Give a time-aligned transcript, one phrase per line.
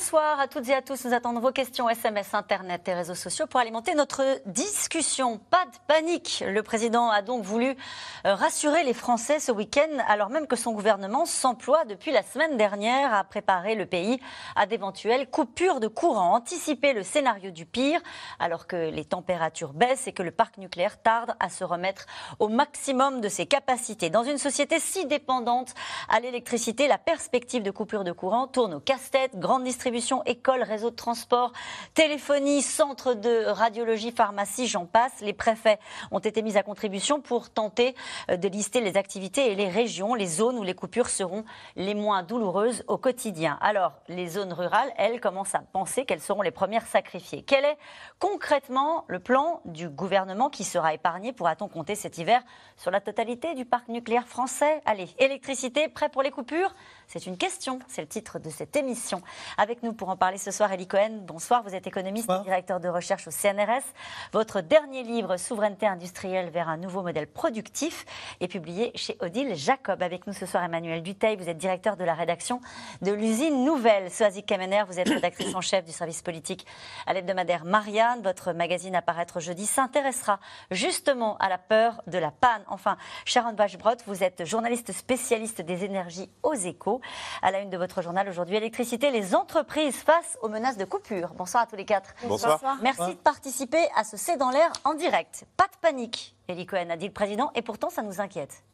[0.00, 1.04] Bonsoir à toutes et à tous.
[1.04, 5.36] Nous attendons vos questions SMS, Internet et réseaux sociaux pour alimenter notre discussion.
[5.50, 6.42] Pas de panique.
[6.48, 7.76] Le président a donc voulu
[8.24, 12.56] euh, rassurer les Français ce week-end, alors même que son gouvernement s'emploie depuis la semaine
[12.56, 14.18] dernière à préparer le pays
[14.56, 16.32] à d'éventuelles coupures de courant.
[16.32, 18.00] Anticiper le scénario du pire,
[18.38, 22.06] alors que les températures baissent et que le parc nucléaire tarde à se remettre
[22.38, 24.08] au maximum de ses capacités.
[24.08, 25.74] Dans une société si dépendante
[26.08, 29.38] à l'électricité, la perspective de coupure de courant tourne au casse-tête.
[29.38, 29.89] Grande distribution,
[30.26, 31.52] école, réseau de transport,
[31.94, 35.12] téléphonie, centre de radiologie, pharmacie, j'en passe.
[35.20, 35.78] Les préfets
[36.10, 37.94] ont été mis à contribution pour tenter
[38.30, 41.44] euh, de lister les activités et les régions, les zones où les coupures seront
[41.76, 43.58] les moins douloureuses au quotidien.
[43.60, 47.42] Alors, les zones rurales, elles, commencent à penser qu'elles seront les premières sacrifiées.
[47.42, 47.78] Quel est
[48.18, 52.42] concrètement le plan du gouvernement qui sera épargné, pourra-t-on compter cet hiver,
[52.76, 54.80] sur la totalité du parc nucléaire français?
[54.86, 56.74] Allez, électricité, prêt pour les coupures?
[57.06, 59.22] C'est une question, c'est le titre de cette émission.
[59.58, 61.22] Avec nous pour en parler ce soir, Elie Cohen.
[61.22, 63.84] Bonsoir, vous êtes économiste et directeur de recherche au CNRS.
[64.32, 68.04] Votre dernier livre, Souveraineté industrielle vers un nouveau modèle productif,
[68.40, 70.02] est publié chez Odile Jacob.
[70.02, 72.60] Avec nous ce soir, Emmanuel Duteil, vous êtes directeur de la rédaction
[73.00, 74.10] de l'usine Nouvelle.
[74.10, 76.66] Soazic Kamener, vous êtes rédactrice en chef du service politique
[77.06, 78.20] à l'hebdomadaire Marianne.
[78.22, 82.62] Votre magazine à paraître jeudi s'intéressera justement à la peur de la panne.
[82.68, 87.00] Enfin, Sharon Bachbrot, vous êtes journaliste spécialiste des énergies aux échos.
[87.40, 90.84] À la une de votre journal aujourd'hui, électricité, les entreprises entreprises face aux menaces de
[90.84, 91.32] coupure.
[91.36, 92.12] Bonsoir à tous les quatre.
[92.26, 92.60] Bonsoir.
[92.82, 95.44] Merci de participer à ce C'est dans l'air en direct.
[95.56, 98.64] Pas de panique, Elie Cohen a dit le président, et pourtant ça nous inquiète.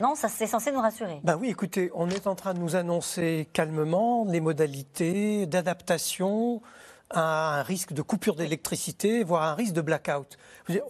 [0.00, 1.20] Non, ça c'est censé nous rassurer.
[1.24, 6.60] Ben oui, écoutez, on est en train de nous annoncer calmement les modalités d'adaptation
[7.08, 10.36] à un risque de coupure d'électricité, voire un risque de blackout.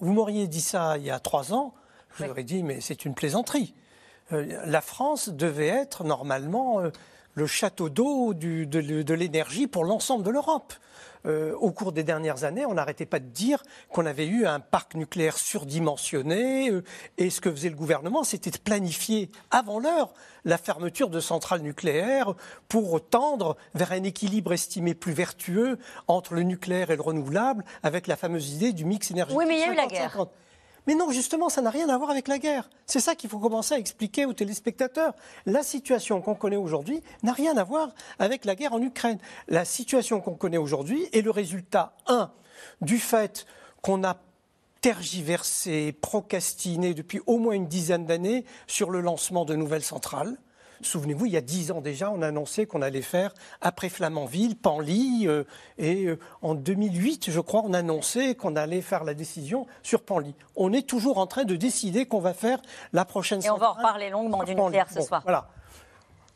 [0.01, 1.75] Vous m'auriez dit ça il y a trois ans,
[2.17, 3.75] je vous aurais dit, mais c'est une plaisanterie.
[4.33, 6.91] Euh, la France devait être normalement euh,
[7.35, 10.75] le château d'eau de, l'énergie pour l'ensemble de l'Europe.
[11.25, 14.59] Euh, au cours des dernières années, on n'arrêtait pas de dire qu'on avait eu un
[14.59, 16.69] parc nucléaire surdimensionné.
[16.69, 16.83] Euh,
[17.17, 20.13] et ce que faisait le gouvernement, c'était de planifier avant l'heure
[20.45, 22.35] la fermeture de centrales nucléaires
[22.69, 25.79] pour tendre vers un équilibre estimé plus vertueux
[26.09, 29.39] entre le nucléaire et le renouvelable, avec la fameuse idée du mix énergétique.
[29.39, 30.27] Oui, mais il y a eu la guerre.
[30.87, 32.69] Mais non, justement, ça n'a rien à voir avec la guerre.
[32.87, 35.15] C'est ça qu'il faut commencer à expliquer aux téléspectateurs.
[35.47, 39.19] La situation qu'on connaît aujourd'hui n'a rien à voir avec la guerre en Ukraine.
[39.49, 42.33] La situation qu'on connaît aujourd'hui est le résultat, un,
[42.81, 43.47] du fait
[43.81, 44.19] qu'on a
[44.81, 50.37] tergiversé, procrastiné depuis au moins une dizaine d'années sur le lancement de nouvelles centrales.
[50.83, 54.57] Souvenez-vous, il y a dix ans déjà, on a annoncé qu'on allait faire, après Flamanville,
[54.57, 55.45] Panly, euh,
[55.79, 60.03] et euh, en 2008, je crois, on a annoncé qu'on allait faire la décision sur
[60.03, 60.35] Panly.
[60.57, 62.61] On est toujours en train de décider qu'on va faire
[62.93, 65.23] la prochaine Et on va en reparler longuement du nucléaire ce soir.
[65.25, 65.49] Voilà.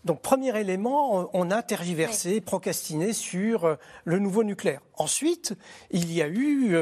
[0.04, 3.74] Donc, premier élément, on a tergiversé, procrastiné sur euh,
[4.04, 4.80] le nouveau nucléaire.
[4.96, 5.54] Ensuite,
[5.90, 6.76] il y a eu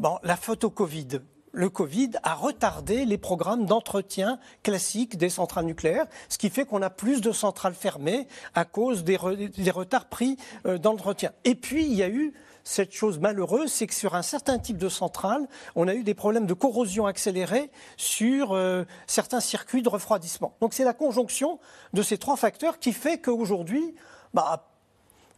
[0.00, 1.20] bon, la photo Covid
[1.52, 6.82] le Covid a retardé les programmes d'entretien classiques des centrales nucléaires, ce qui fait qu'on
[6.82, 10.36] a plus de centrales fermées à cause des, retards pris
[10.66, 11.32] euh, dans l'entretien.
[11.44, 12.32] Et puis, il y a eu
[12.64, 16.14] cette chose malheureuse, c'est que sur un certain type de centrale, on a eu des
[16.14, 20.54] problèmes de corrosion accélérée sur euh, certains circuits de refroidissement.
[20.60, 21.58] Donc c'est la conjonction
[21.92, 23.96] de ces trois facteurs qui fait qu'aujourd'hui,
[24.32, 24.71] bah,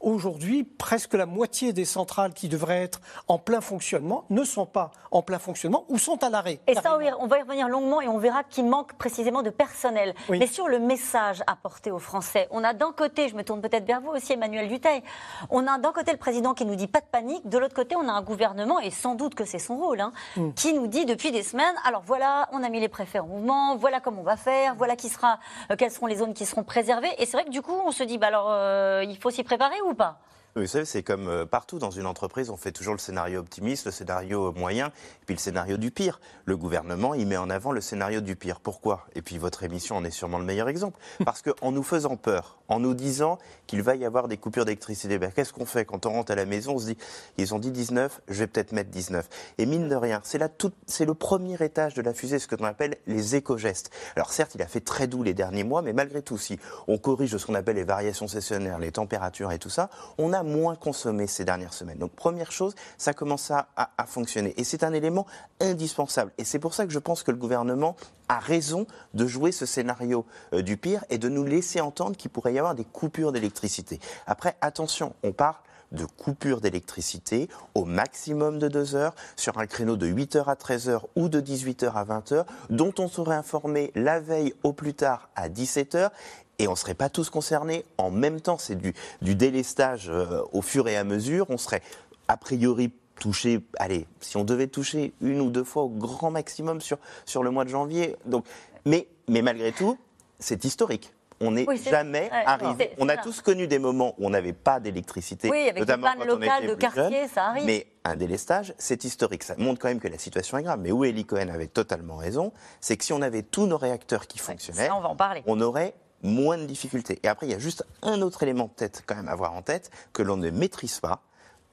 [0.05, 4.91] Aujourd'hui, presque la moitié des centrales qui devraient être en plein fonctionnement ne sont pas
[5.11, 6.61] en plein fonctionnement ou sont à l'arrêt.
[6.67, 10.15] Et ça, on va y revenir longuement et on verra qu'il manque précisément de personnel.
[10.29, 13.87] Mais sur le message apporté aux Français, on a d'un côté, je me tourne peut-être
[13.87, 15.03] vers vous aussi, Emmanuel Duteil,
[15.49, 17.97] on a d'un côté le président qui nous dit pas de panique, de l'autre côté,
[17.97, 20.53] on a un gouvernement, et sans doute que c'est son rôle, hein, mm.
[20.53, 23.77] qui nous dit depuis des semaines, alors voilà, on a mis les préfets en mouvement,
[23.77, 25.39] voilà comment on va faire, voilà qui sera,
[25.71, 27.09] euh, quelles seront les zones qui seront préservées.
[27.17, 29.45] Et c'est vrai que du coup, on se dit, bah alors, euh, il faut s'y
[29.45, 30.19] préparer ou pas
[30.56, 33.87] vous savez, c'est comme euh, partout dans une entreprise, on fait toujours le scénario optimiste,
[33.87, 36.21] le scénario moyen, et puis le scénario du pire.
[36.45, 38.61] Le gouvernement, il met en avant le scénario du pire.
[38.61, 39.05] Pourquoi?
[39.17, 41.01] Et puis votre émission en est sûrement le meilleur exemple.
[41.25, 45.19] Parce qu'en nous faisant peur, en nous disant qu'il va y avoir des coupures d'électricité,
[45.19, 45.85] ben, qu'est-ce qu'on fait?
[45.85, 46.99] Quand on rentre à la maison On se dit,
[47.37, 49.29] ils ont dit 19, je vais peut-être mettre 19.
[49.59, 50.45] Et mine de rien, c'est
[50.87, 53.91] c'est le premier étage de la fusée, ce que l'on appelle les éco-gestes.
[54.15, 56.99] Alors certes, il a fait très doux les derniers mois, mais malgré tout, si on
[56.99, 60.76] corrige ce qu'on appelle les variations saisonnières, les températures et tout ça, on a moins
[60.76, 61.99] consommé ces dernières semaines.
[61.99, 63.67] Donc première chose, ça commence à,
[64.06, 64.55] fonctionner.
[64.56, 65.26] Et c'est un élément
[65.61, 66.32] indispensable.
[66.38, 67.96] Et c'est pour ça que je pense que le gouvernement
[68.29, 72.31] a raison de jouer ce scénario euh, du pire et de nous laisser entendre qu'il
[72.31, 74.00] pourrait y avoir des coupures d'électricité.
[74.26, 75.56] Après, attention, on parle
[75.94, 81.00] de coupure d'électricité au maximum de 2 heures sur un créneau de 8h à 13h
[81.17, 85.49] ou de 18h à 20h dont on serait informé la veille au plus tard à
[85.49, 86.11] 17h
[86.59, 88.59] et on ne serait pas tous concernés en même temps.
[88.59, 91.47] C'est du, du délestage euh, au fur et à mesure.
[91.49, 91.83] On serait
[92.29, 96.81] a priori touché, allez, si on devait toucher une ou deux fois au grand maximum
[96.81, 98.17] sur, sur le mois de janvier.
[98.27, 98.45] Donc,
[98.85, 99.99] mais, mais malgré tout,
[100.39, 101.12] c'est historique.
[101.41, 102.93] On n'est jamais arrivé.
[102.99, 105.50] On a tous connu des moments où on n'avait pas d'électricité.
[105.50, 107.65] Oui, avec des pannes locales de quartier, ça arrive.
[107.65, 109.43] Mais un délestage, c'est historique.
[109.43, 110.79] Ça montre quand même que la situation est grave.
[110.81, 114.27] Mais où Eli Cohen avait totalement raison, c'est que si on avait tous nos réacteurs
[114.27, 115.43] qui fonctionnaient, on, va en parler.
[115.47, 117.21] on aurait moins de difficultés.
[117.23, 119.62] Et après, il y a juste un autre élément peut-être quand même à avoir en
[119.62, 121.23] tête que l'on ne maîtrise pas.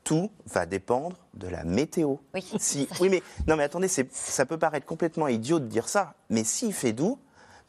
[0.04, 2.18] Tout va dépendre de la météo.
[2.34, 2.44] Oui.
[2.60, 6.44] Si, oui, mais non, mais attendez, ça peut paraître complètement idiot de dire ça, mais
[6.44, 7.20] s'il fait doux,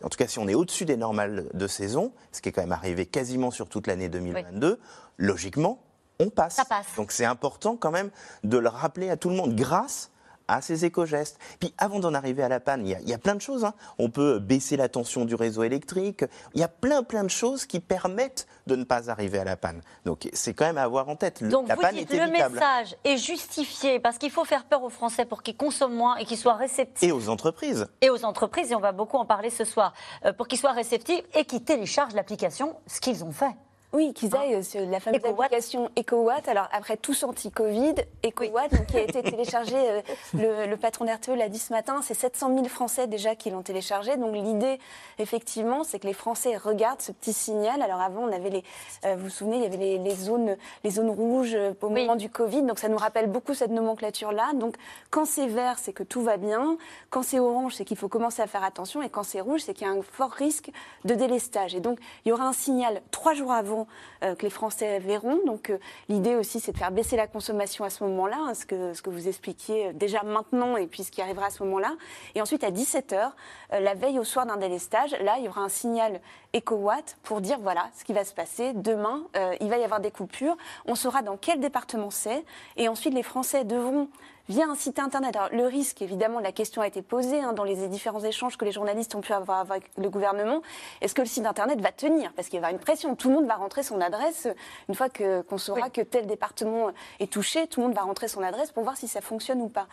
[0.02, 2.62] en tout cas si on est au-dessus des normales de saison, ce qui est quand
[2.62, 4.80] même arrivé quasiment sur toute l'année 2022,
[5.18, 5.82] logiquement,
[6.20, 6.54] on passe.
[6.54, 6.86] Ça passe.
[6.96, 8.10] Donc c'est important quand même
[8.44, 10.10] de le rappeler à tout le monde grâce
[10.52, 11.38] à ces éco-gestes.
[11.60, 13.64] Puis avant d'en arriver à la panne, il y, a, plein de choses.
[13.64, 13.74] Hein.
[13.98, 16.24] On peut baisser la tension du réseau électrique.
[16.54, 19.56] Il y a plein plein de choses qui permettent de ne pas arriver à la
[19.56, 19.80] panne.
[20.04, 21.42] Donc c'est quand même à avoir en tête.
[21.44, 22.54] Donc la vous panne dites est le évitable.
[22.54, 26.24] message est justifié parce qu'il faut faire peur aux Français pour qu'ils consomment moins et
[26.24, 27.08] qu'ils soient réceptifs.
[27.08, 27.86] Et aux entreprises.
[28.00, 29.92] Et aux entreprises, et on va beaucoup en parler ce soir,
[30.24, 33.54] euh, pour qu'ils soient réceptifs et qu'ils téléchargent l'application, ce qu'ils ont fait.
[33.94, 35.52] Oui, qu'ils aillent sur la fameuse EcoWatt.
[35.52, 36.48] application EcoWatt.
[36.48, 37.94] Alors après tous anti-Covid,
[38.26, 40.00] EcoWatt, qui a été téléchargé, euh,
[40.32, 43.60] le, le patron d'RTE l'a dit ce matin, c'est 700 000 Français déjà qui l'ont
[43.60, 44.16] téléchargé.
[44.16, 44.78] Donc l'idée,
[45.18, 47.82] effectivement, c'est que les Français regardent ce petit signal.
[47.82, 48.64] Alors avant, on avait les,
[49.04, 51.88] euh, vous vous souvenez, il y avait les, les zones, les zones rouges euh, au
[51.88, 52.00] Oui.
[52.00, 52.62] moment du Covid.
[52.62, 54.52] Donc ça nous rappelle beaucoup cette nomenclature-là.
[54.54, 54.76] Donc
[55.10, 56.78] quand c'est vert, c'est que tout va bien.
[57.10, 59.02] Quand c'est orange, c'est qu'il faut commencer à faire attention.
[59.02, 60.70] Et quand c'est rouge, c'est qu'il y a un fort risque
[61.04, 61.74] de délestage.
[61.74, 63.81] Et donc il y aura un signal trois jours avant
[64.22, 65.40] euh, que les Français verront.
[65.46, 68.64] Donc euh, l'idée aussi, c'est de faire baisser la consommation à ce moment-là, hein, ce,
[68.66, 71.94] que, vous expliquiez euh, déjà maintenant et puis ce qui arrivera à ce moment-là.
[72.34, 73.32] Et ensuite, à 17h,
[73.70, 76.20] la veille au soir d'un délestage, là, il y aura un signal
[76.54, 78.72] EcoWatt pour dire voilà ce qui va se passer.
[78.74, 79.24] Demain,
[79.60, 80.56] il va y avoir des coupures.
[80.86, 82.44] On saura dans quel département c'est.
[82.76, 84.08] Et ensuite, les Français devront
[84.48, 85.36] via un site internet.
[85.36, 88.64] Alors, le risque, évidemment, la question a été posée hein, dans les différents échanges que
[88.64, 90.62] les journalistes ont pu avoir avec le gouvernement.
[91.00, 92.32] Est-ce que le site internet va tenir?
[92.34, 93.14] Parce qu'il va y avoir une pression.
[93.14, 94.48] Tout le monde va rentrer son adresse.
[94.88, 95.90] Une fois qu'on saura Oui.
[95.92, 96.90] que tel département
[97.20, 99.68] est touché, tout le monde va rentrer son adresse pour voir si ça fonctionne ou
[99.68, 99.86] pas.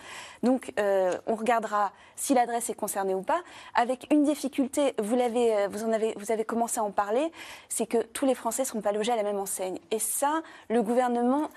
[0.44, 3.42] Donc, euh, on regardera si l'adresse est concernée ou pas.
[3.76, 7.32] Avec une difficulté, vous, l'avez, euh, vous, en avez, vous avez commencé à en parler,
[7.70, 9.80] c'est que tous les Français ne sont pas logés à la même enseigne.
[9.92, 11.50] Et ça, le gouvernement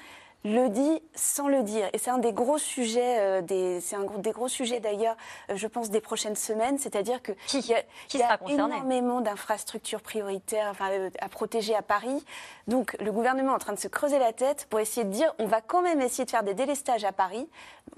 [0.45, 1.89] le dit sans le dire.
[1.93, 5.17] Et c'est un des gros sujets, euh, des, c'est un des gros sujets d'ailleurs,
[5.51, 6.79] euh, je pense, des prochaines semaines.
[6.79, 8.39] C'est-à-dire que Qui- y a, qui y a
[8.75, 12.25] énormément d'infrastructures prioritaires enfin, euh, à protéger à Paris.
[12.67, 15.33] Donc le gouvernement est en train de se creuser la tête pour essayer de dire
[15.39, 17.49] on va quand même essayer de faire des délestages à Paris.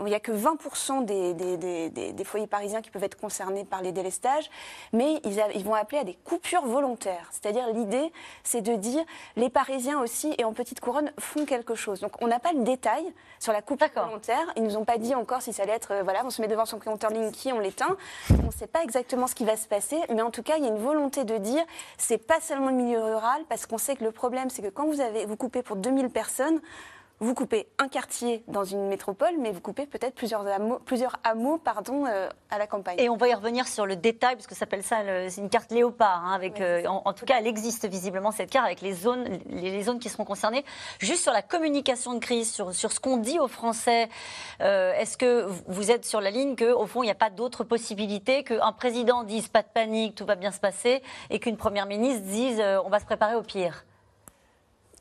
[0.00, 3.64] Il n'y a que 20% des, des, des- des- foyers parisiens qui peuvent être concernés
[3.64, 4.50] par les délestages,
[4.92, 7.28] mais ils, a- ils vont appeler à des coupures volontaires.
[7.30, 8.10] C'est-à-dire l'idée,
[8.42, 9.04] c'est de dire
[9.36, 12.00] les Parisiens aussi et en petite couronne font quelque chose.
[12.00, 13.04] Donc on n'a pas le détail
[13.38, 14.06] sur la D'accord.
[14.06, 14.52] volontaire.
[14.56, 16.48] Ils nous ont pas dit encore si ça allait être euh, voilà, on se met
[16.48, 17.96] devant son compteur Linky, on l'éteint.
[18.30, 20.64] On ne sait pas exactement ce qui va se passer, mais en tout cas, il
[20.64, 21.64] y a une volonté de dire
[21.96, 24.86] c'est pas seulement le milieu rural parce qu'on sait que le problème c'est que quand
[24.86, 26.60] vous avez vous coupez pour 2000 personnes,
[27.20, 31.58] vous coupez un quartier dans une métropole, mais vous coupez peut-être plusieurs hameaux, plusieurs hameaux
[31.58, 32.96] pardon, euh, à la campagne.
[32.98, 35.48] Et on va y revenir sur le détail, parce que ça s'appelle ça, le- une
[35.48, 36.22] carte léopard.
[36.24, 38.92] hein, avec, Oui, euh, en, en tout cas, elle existe visiblement, cette carte, avec les
[38.92, 40.64] zones, les, les zones qui seront concernées.
[40.98, 44.08] Juste sur la communication de crise, sur, sur ce qu'on dit aux Français,
[44.60, 47.64] euh, est-ce que vous êtes sur la ligne qu'au fond, il n'y a pas d'autre
[47.64, 51.86] possibilité qu'un président dise pas de panique, tout va bien se passer, et qu'une première
[51.86, 53.84] ministre dise on va se préparer au pire?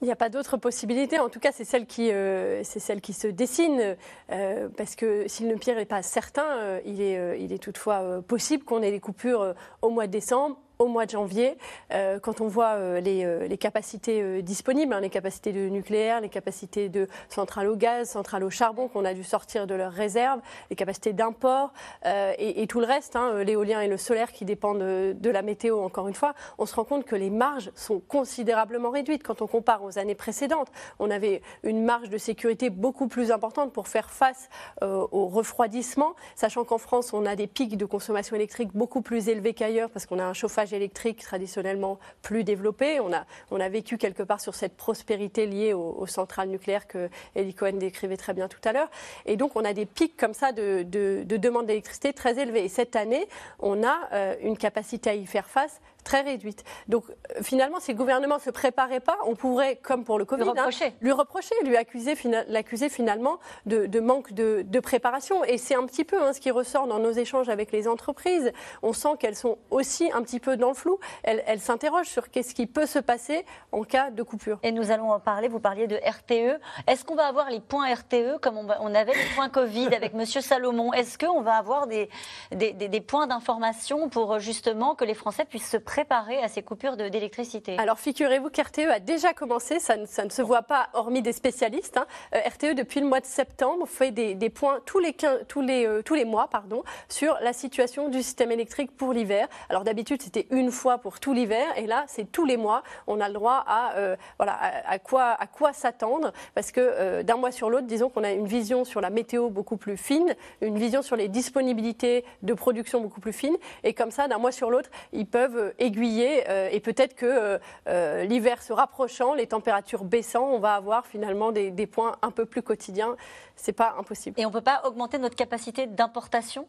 [0.02, 1.20] Il n'y a pas d'autre possibilité.
[1.20, 3.96] En tout cas, c'est celle qui, euh, celle qui se dessine.
[4.32, 8.22] euh, parce que si le pire n'est pas certain, euh, il, est, il est toutefois
[8.28, 11.58] possible qu'on ait des coupures au mois de décembre au mois de janvier,
[11.92, 16.20] euh, quand on voit euh, les, euh, les capacités disponibles, hein, les capacités de nucléaire,
[16.22, 19.92] les capacités de centrales au gaz, centrales au charbon qu'on a dû sortir de leurs
[19.92, 21.72] réserves, les capacités d'import
[22.06, 25.80] et, tout le reste, hein, l'éolien et le solaire qui dépendent de, de la météo,
[25.80, 29.24] encore une fois, on se rend compte que les marges sont considérablement réduites.
[29.24, 33.72] Quand on compare aux années précédentes, on avait une marge de sécurité beaucoup plus importante
[33.72, 34.50] pour faire face
[34.82, 39.54] au refroidissement, sachant qu'en France, on a des pics de consommation électrique beaucoup plus élevés
[39.54, 43.00] qu'ailleurs parce qu'on a un chauffage électrique traditionnellement plus développé.
[43.00, 47.74] On a, vécu quelque part sur cette prospérité liée aux, centrales nucléaires que Eli Cohen
[47.74, 48.89] décrivait très bien tout à l'heure.
[49.25, 52.65] Et donc, on a des pics comme ça de, de, de demande d'électricité très élevés.
[52.65, 53.27] Et cette année,
[53.60, 56.64] on a euh, une capacité à y faire face très réduite.
[56.88, 57.06] Donc
[57.42, 60.50] finalement, si le gouvernement ne se préparait pas, on pourrait, comme pour le Covid, lui
[60.50, 62.16] reprocher, hein, lui, reprocher lui accuser,
[62.48, 65.44] l'accuser finalement de, de manque de, de, préparation.
[65.46, 68.52] Et c'est un petit peu hein, ce qui ressort dans nos échanges avec les entreprises.
[68.82, 71.00] On sent qu'elles sont aussi un petit peu dans le flou.
[71.24, 74.60] Elles, elles s'interrogent sur qu'est-ce qui peut se passer en cas de coupure.
[74.64, 75.48] Et nous allons en parler.
[75.48, 76.60] Vous parliez de RTE.
[76.88, 80.14] Est-ce qu'on va avoir les points RTE comme on, on avait les points Covid avec
[80.14, 80.92] Monsieur Salomon?
[80.94, 82.10] Est-ce qu'on va avoir des,
[82.52, 85.93] des, des, des points d'information pour justement que les Français puissent se préparer
[86.42, 90.88] à ces coupures d'électricité Alors figurez-vous qu'RTE a déjà commencé, ça ne, se voit pas
[90.94, 91.98] hormis des spécialistes.
[91.98, 92.06] Hein.
[92.34, 95.16] Euh, RTE depuis le mois de septembre fait des, points tous les,
[95.48, 99.48] tous, les, euh, tous les mois pardon, sur la situation du système électrique pour l'hiver.
[99.70, 102.84] Alors d'habitude c'était une fois pour tout l'hiver et là c'est tous les mois.
[103.06, 107.38] On a le droit à, euh, voilà, à, quoi, à quoi s'attendre parce que d'un
[107.38, 110.78] mois sur l'autre, disons qu'on a une vision sur la météo beaucoup plus fine, une
[110.78, 114.72] vision sur les disponibilités de production beaucoup plus fine et comme ça d'un mois sur
[114.72, 120.04] l'autre ils peuvent aiguiller euh, et peut-être que euh, euh, l'hiver se rapprochant, les températures
[120.04, 123.16] baissant, on va avoir finalement des, des points un peu plus quotidiens.
[123.56, 124.40] C'est pas impossible.
[124.40, 126.68] Et on peut pas augmenter notre capacité d'importation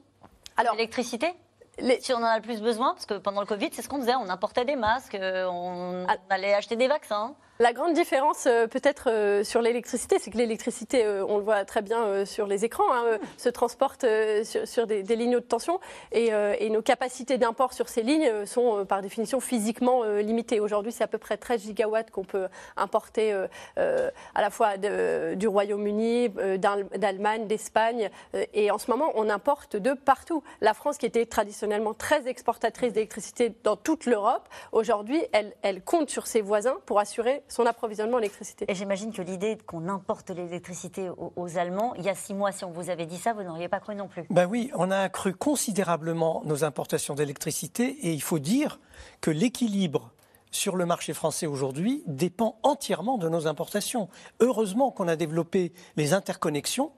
[0.72, 1.32] d'électricité
[1.78, 2.00] les...
[2.00, 4.00] Si on en a le plus besoin, parce que pendant le Covid, c'est ce qu'on
[4.00, 7.34] faisait, on importait des masques, on, on allait acheter des vaccins.
[7.64, 11.64] La grande différence euh, peut-être euh, sur l'électricité, c'est que l'électricité, euh, on le voit
[11.64, 14.04] très bien sur les écrans, hein, se transporte
[14.66, 15.80] sur, des, lignes haute tension
[16.12, 16.30] et,
[16.68, 20.60] nos capacités d'import sur ces lignes sont par définition physiquement limitées.
[20.60, 23.32] Aujourd'hui, c'est à peu près 13 gigawatts qu'on peut importer
[23.76, 28.10] à la fois du Royaume-Uni, d'Allemagne, d'Espagne
[28.52, 30.42] et en ce moment, on importe de partout.
[30.60, 36.10] La France, qui était traditionnellement très exportatrice d'électricité dans toute l'Europe, aujourd'hui, elle, elle compte
[36.10, 38.64] sur ses voisins pour assurer son approvisionnement en électricité.
[38.68, 42.50] Et j'imagine que l'idée qu'on importe l'électricité aux, aux, Allemands, il y a six mois,
[42.50, 44.24] si on vous avait dit ça, vous n'auriez pas cru non plus.
[44.30, 48.80] Ben oui, on a accru considérablement nos importations d'électricité et il faut dire
[49.20, 50.10] que l'équilibre
[50.50, 54.08] sur le marché français aujourd'hui dépend entièrement de nos importations.
[54.40, 56.90] Heureusement qu'on a développé les interconnexions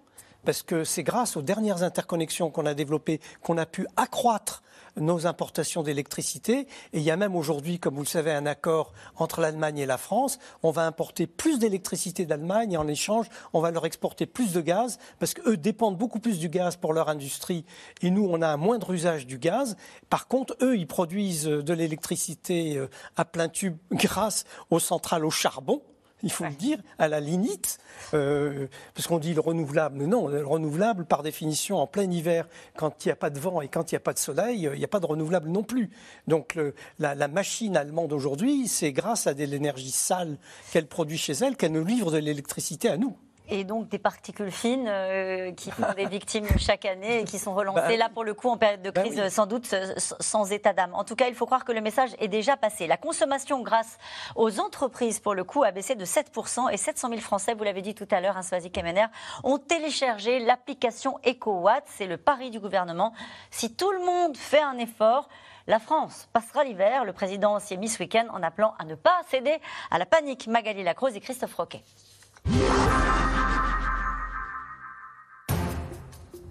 [0.46, 4.62] parce que c'est grâce aux dernières interconnexions qu'on a développées qu'on a pu accroître
[4.96, 6.66] nos importations d'électricité.
[6.92, 9.86] Et il y a même aujourd'hui, comme vous le savez, un accord entre l'Allemagne et
[9.86, 10.38] la France.
[10.62, 14.60] On va importer plus d'électricité d'Allemagne et en échange, on va leur exporter plus de
[14.60, 17.64] gaz parce qu'eux dépendent beaucoup plus du gaz pour leur industrie
[18.02, 19.76] et nous, on a un moindre usage du gaz.
[20.10, 25.30] Par contre, eux, ils produisent de l'électricité euh, à plein tube grâce aux centrales au
[25.30, 25.82] charbon
[26.22, 26.50] il faut ouais.
[26.50, 27.78] le dire, à la lignite,
[28.14, 30.04] euh, parce qu'on dit le renouvelable.
[30.04, 33.60] Non, le renouvelable, par définition, en plein hiver, quand il n'y a pas de vent
[33.60, 35.62] et quand il n'y a pas de soleil, il n'y a pas de renouvelable non
[35.62, 35.90] plus.
[36.26, 40.38] Donc le, la, la, machine allemande aujourd'hui, c'est grâce à de l'énergie sale
[40.72, 43.16] qu'elle produit chez elle qu'elle nous livre de l'électricité à nous
[43.48, 47.54] et donc des particules fines euh, qui font des victimes chaque année et qui sont
[47.54, 49.30] relancées bah, là pour le coup en période de crise bah oui.
[49.30, 50.94] sans doute sans état d'âme.
[50.94, 52.86] En tout cas, il faut croire que le message est déjà passé.
[52.86, 53.98] La consommation grâce
[54.34, 57.82] aux entreprises pour le coup a baissé de 7% et 700 000 Français, vous l'avez
[57.82, 59.06] dit tout à l'heure, hein, Swazik Kemener,
[59.42, 61.84] ont téléchargé l'application EcoWatt.
[61.86, 63.12] C'est le pari du gouvernement.
[63.50, 65.28] Si tout le monde fait un effort,
[65.66, 67.04] la France passera l'hiver.
[67.04, 69.58] Le président s'y est mis ce week-end en appelant à ne pas céder
[69.90, 70.46] à la panique.
[70.46, 71.82] Magali Lacrose et Christophe Roquet.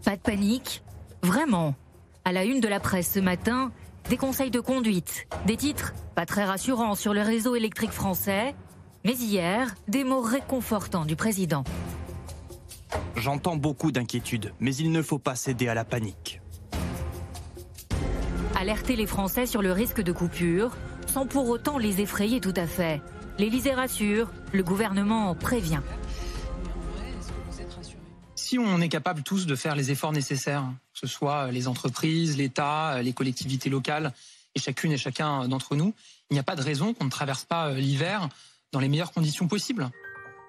[0.05, 0.83] Pas de panique
[1.23, 1.73] Vraiment
[2.25, 3.71] À la une de la presse ce matin,
[4.07, 8.53] des conseils de conduite, des titres pas très rassurants sur le réseau électrique français,
[9.03, 11.63] mais hier, des mots réconfortants du président.
[13.15, 16.39] J'entends beaucoup d'inquiétudes, mais il ne faut pas céder à la panique.
[18.55, 22.67] Alerter les Français sur le risque de coupure, sans pour autant les effrayer tout à
[22.67, 23.01] fait.
[23.39, 25.81] L'Élysée rassure, le gouvernement prévient
[28.55, 32.37] si on est capable tous de faire les efforts nécessaires, que ce soit les entreprises,
[32.37, 34.13] l'État, les collectivités locales,
[34.55, 35.93] et chacune et chacun d'entre nous,
[36.29, 38.29] il n'y a pas de raison qu'on ne traverse pas l'hiver
[38.71, 39.89] dans les meilleures conditions possibles.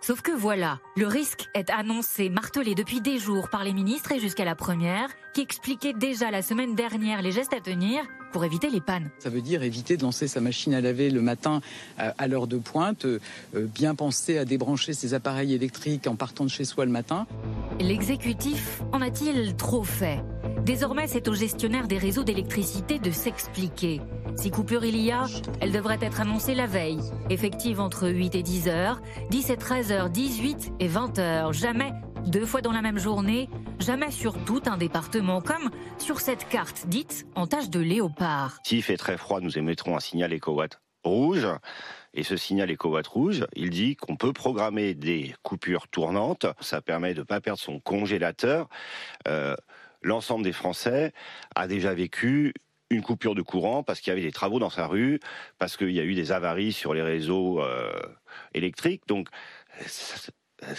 [0.01, 4.21] Sauf que voilà, le risque est annoncé, martelé depuis des jours par les ministres et
[4.21, 8.71] jusqu'à la première, qui expliquait déjà la semaine dernière les gestes à tenir pour éviter
[8.71, 9.11] les pannes.
[9.19, 11.61] Ça veut dire éviter de lancer sa machine à laver le matin
[11.99, 13.07] à l'heure de pointe,
[13.55, 17.27] bien penser à débrancher ses appareils électriques en partant de chez soi le matin.
[17.81, 20.23] L'exécutif en a-t-il trop fait?
[20.65, 24.01] Désormais, c'est au gestionnaire des réseaux d'électricité de s'expliquer.
[24.37, 25.25] Si coupure il y a,
[25.61, 29.93] elle devrait être annoncée la veille, effective entre 8 et 10 heures, 10 et 13
[29.93, 31.53] heures, 18 et 20 heures.
[31.53, 31.93] Jamais
[32.27, 36.87] deux fois dans la même journée, jamais sur tout un département, comme sur cette carte
[36.87, 38.59] dite en tache de léopard.
[38.65, 41.47] S'il fait très froid, nous émettrons un signal EcoWatt rouge.
[42.15, 46.47] Et ce signal EcoWatt rouge, il dit qu'on peut programmer des coupures tournantes.
[46.61, 48.69] Ça permet de ne pas perdre son congélateur.
[49.29, 49.55] Euh,
[50.03, 51.13] L'ensemble des Français
[51.55, 52.55] a déjà vécu
[52.91, 55.19] une coupure de courant parce qu'il y avait des travaux dans sa rue,
[55.59, 57.91] parce qu'il y a eu des avaries sur les réseaux euh,
[58.55, 59.03] électriques.
[59.09, 59.29] Donc,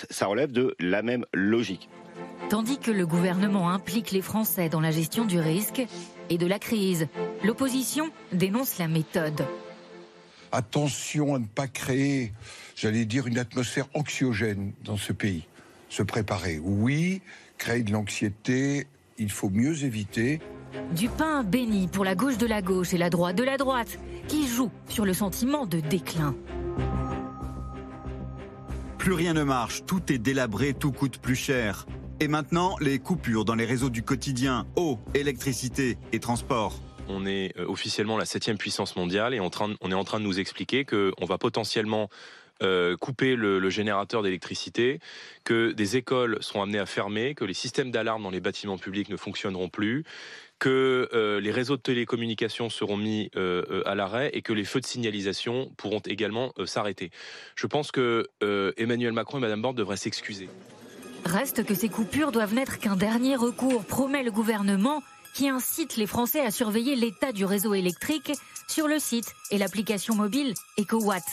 [0.10, 1.90] ça relève de la même logique.
[2.50, 5.86] Tandis que le gouvernement implique les Français dans la gestion du risque
[6.30, 7.08] et de la crise,
[7.44, 9.46] l'opposition dénonce la méthode.
[10.52, 12.32] Attention à ne pas créer,
[12.76, 15.46] j'allais dire, une atmosphère anxiogène dans ce pays.
[15.90, 17.22] Se préparer, oui,
[17.58, 20.40] créer de l'anxiété, il faut mieux éviter.
[20.92, 24.00] Du pain béni pour la gauche de la gauche et la droite de la droite,
[24.28, 26.36] qui joue sur le sentiment de déclin.
[28.98, 31.86] Plus rien ne marche, tout est délabré, tout coûte plus cher.
[32.20, 36.82] Et maintenant, les coupures dans les réseaux du quotidien, eau, électricité et transport.
[37.08, 40.40] On est euh, officiellement la septième puissance mondiale et on est en train de nous
[40.40, 42.10] expliquer qu'on va potentiellement
[42.64, 45.00] euh, couper le, générateur d'électricité,
[45.44, 49.10] que des écoles seront amenées à fermer, que les systèmes d'alarme dans les bâtiments publics
[49.10, 50.04] ne fonctionneront plus,
[50.60, 53.30] que euh, les réseaux de télécommunications seront mis
[53.86, 57.12] à l'arrêt et que les feux de signalisation pourront également s'arrêter.
[57.56, 58.28] Je pense que
[58.78, 60.50] Emmanuel Macron et Madame Borne devraient s'excuser.
[61.26, 66.08] Reste que ces coupures doivent n'être qu'un dernier recours, promet le gouvernement, qui incite les
[66.08, 68.32] Français à surveiller l'état du réseau électrique
[68.68, 71.24] sur le site et l'application mobile EcoWatt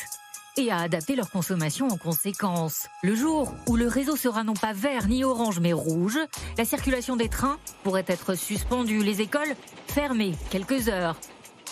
[0.57, 2.89] et à adapter leur consommation en conséquence.
[3.03, 6.19] Le jour où le réseau sera non pas vert ni orange mais rouge,
[6.59, 9.55] la circulation des trains pourrait être suspendue, les écoles
[9.89, 11.17] fermées quelques heures.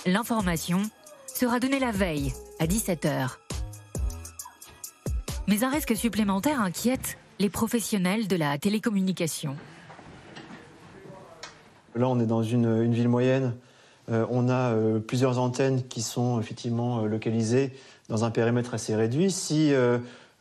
[0.06, 0.82] L'information
[1.26, 3.36] sera donnée la veille à 17h.
[5.48, 9.56] Mais un risque supplémentaire inquiète les professionnels de la télécommunication.
[11.94, 13.54] Là, on est dans une, ville moyenne.
[14.10, 17.72] Euh, on a euh, plusieurs antennes qui sont effectivement euh, localisées
[18.08, 19.30] dans un périmètre assez réduit.
[19.30, 19.72] Si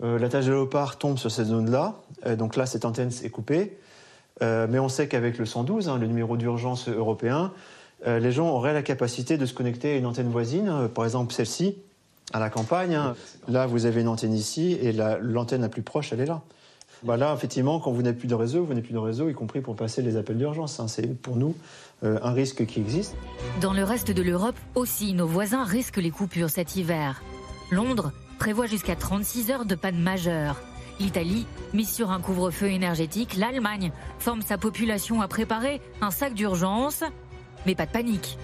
[0.02, 1.96] la tâche de léopard tombe sur cette zone-là,
[2.38, 3.78] donc là, cette antenne est coupée.
[4.42, 7.52] mais on sait qu'avec le 112, hein, le numéro d'urgence européen,
[8.06, 11.78] les gens auraient la capacité de se connecter à une antenne voisine, par exemple celle-ci,
[12.34, 12.96] à la campagne.
[12.96, 13.16] Hein.
[13.48, 16.42] Là, vous avez une antenne ici, et l'antenne la plus proche, elle est là.
[17.04, 19.34] Bah là, effectivement, quand vous n'avez plus de réseau, vous n'avez plus de réseau, y
[19.34, 20.80] compris pour passer les appels d'urgence.
[20.80, 20.88] Hein.
[20.88, 21.56] C'est pour nous
[22.04, 23.16] euh, un risque qui existe.
[23.60, 27.24] Dans le reste de l'Europe aussi, nos voisins risquent les coupures cet hiver.
[27.72, 30.58] Londres prévoit jusqu'à 36 heures de panne majeure.
[31.00, 33.36] L'Italie mise sur un couvre-feu énergétique.
[33.38, 37.04] L'Allemagne forme sa population à préparer un sac d'urgence.
[37.66, 38.38] Mais pas de panique.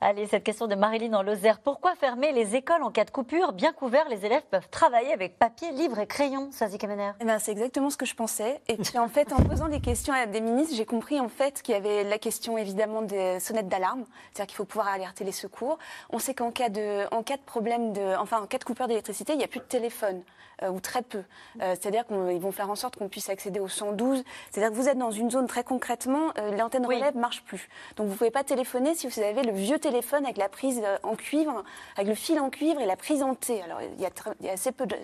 [0.00, 1.60] Allez, cette question de Marilyn en Lozère.
[1.60, 5.38] Pourquoi fermer les écoles en cas de coupure Bien couverts, les élèves peuvent travailler avec
[5.38, 7.12] papier, livre et crayon, Sazi Kamener.
[7.20, 8.60] Eh ben, c'est exactement ce que je pensais.
[8.68, 11.62] Et puis, en fait, en posant des questions à des ministres, j'ai compris en fait
[11.62, 15.32] qu'il y avait la question évidemment des sonnettes d'alarme, c'est-à-dire qu'il faut pouvoir alerter les
[15.32, 15.78] secours.
[16.10, 18.88] On sait qu'en cas de, en cas de problème de, enfin, en cas de coupure
[18.88, 20.22] d'électricité, il n'y a plus de téléphone.
[20.62, 21.18] Euh, ou très peu.
[21.62, 24.22] Euh, c'est-à-dire qu'ils vont faire en sorte qu'on puisse accéder au 112.
[24.50, 27.68] C'est-à-dire que vous êtes dans une zone très concrètement, euh, l'antenne relève ne marche plus.
[27.96, 30.82] Donc vous ne pouvez pas téléphoner si vous avez le vieux téléphone avec la prise
[31.02, 31.64] en cuivre,
[31.96, 33.62] avec le fil en cuivre et la prise en T.
[33.62, 34.96] Alors il y a, assez peu de...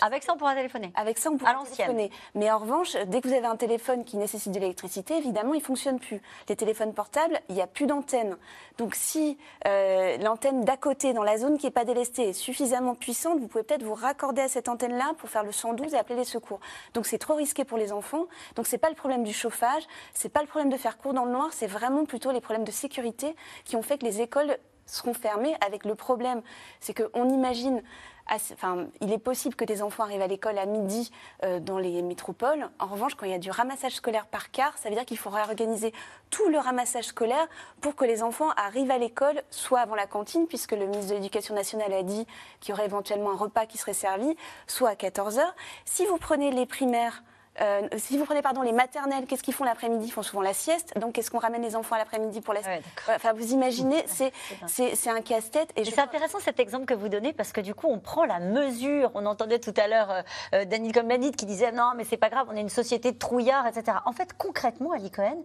[0.00, 2.10] Avec ça on pourra téléphoner Avec ça on pourra téléphoner.
[2.34, 5.60] Mais en revanche, dès que vous avez un téléphone qui nécessite de l'électricité, évidemment il
[5.60, 6.20] ne fonctionne plus.
[6.48, 8.36] Les téléphones portables, il n'y a plus d'antenne.
[8.78, 13.38] Donc si l'antenne d'à côté, dans la zone qui n'est pas délestée, est suffisamment puissante,
[13.38, 16.16] vous pouvez peut-être vous raccorder à cette antenne là pour faire le 112 et appeler
[16.16, 16.60] les secours.
[16.94, 18.26] Donc c'est trop risqué pour les enfants.
[18.54, 19.82] Donc c'est pas le problème du chauffage,
[20.14, 22.64] c'est pas le problème de faire court dans le noir, c'est vraiment plutôt les problèmes
[22.64, 26.42] de sécurité qui ont fait que les écoles seront fermées avec le problème,
[26.80, 27.82] c'est qu'on imagine
[28.28, 31.10] enfin, il est possible que des enfants arrivent à l'école à midi
[31.44, 32.68] euh, dans les métropoles.
[32.78, 35.18] En revanche, quand il y a du ramassage scolaire par quart, ça veut dire qu'il
[35.18, 35.92] faudra organiser
[36.30, 37.46] tout le ramassage scolaire
[37.80, 41.14] pour que les enfants arrivent à l'école, soit avant la cantine, puisque le ministre de
[41.16, 42.26] l'Éducation nationale a dit
[42.60, 44.36] qu'il y aurait éventuellement un repas qui serait servi,
[44.66, 45.54] soit à 14 heures.
[45.84, 47.22] Si vous prenez les primaires,
[47.60, 50.06] euh, si vous prenez pardon, les maternelles, qu'est-ce qu'ils font l'après-midi?
[50.06, 50.92] Ils font souvent la sieste.
[50.98, 52.84] Donc, est-ce qu'on ramène les enfants à l'après-midi pour la sieste?
[53.08, 55.70] Enfin, vous imaginez, c'est un casse-tête.
[55.76, 58.40] Et c'est intéressant cet exemple que vous donnez parce que du coup, on prend la
[58.40, 59.10] mesure.
[59.14, 62.46] On entendait tout à l'heure euh Daniel Cohn-Bendit qui disait non, mais c'est pas grave,
[62.50, 63.98] on est une société de trouillards, etc.
[64.04, 65.42] En fait, concrètement, Ali Cohen,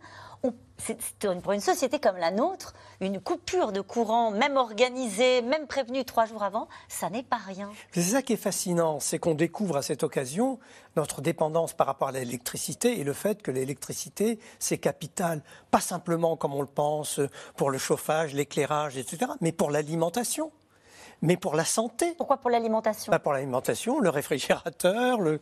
[1.41, 6.25] pour une société comme la nôtre, une coupure de courant, même organisée, même prévenue trois
[6.25, 7.69] jours avant, ça n'est pas rien.
[7.91, 10.59] C'est ça qui est fascinant, c'est qu'on découvre à cette occasion
[10.95, 16.35] notre dépendance par rapport à l'électricité et le fait que l'électricité, c'est capital, pas simplement
[16.35, 17.19] comme on le pense
[17.55, 20.51] pour le chauffage, l'éclairage, etc., mais pour l'alimentation.
[21.23, 22.15] mais pour la santé.
[22.17, 23.11] Pourquoi pour l'alimentation?
[23.11, 25.39] Bah, Pour l'alimentation, le réfrigérateur, le,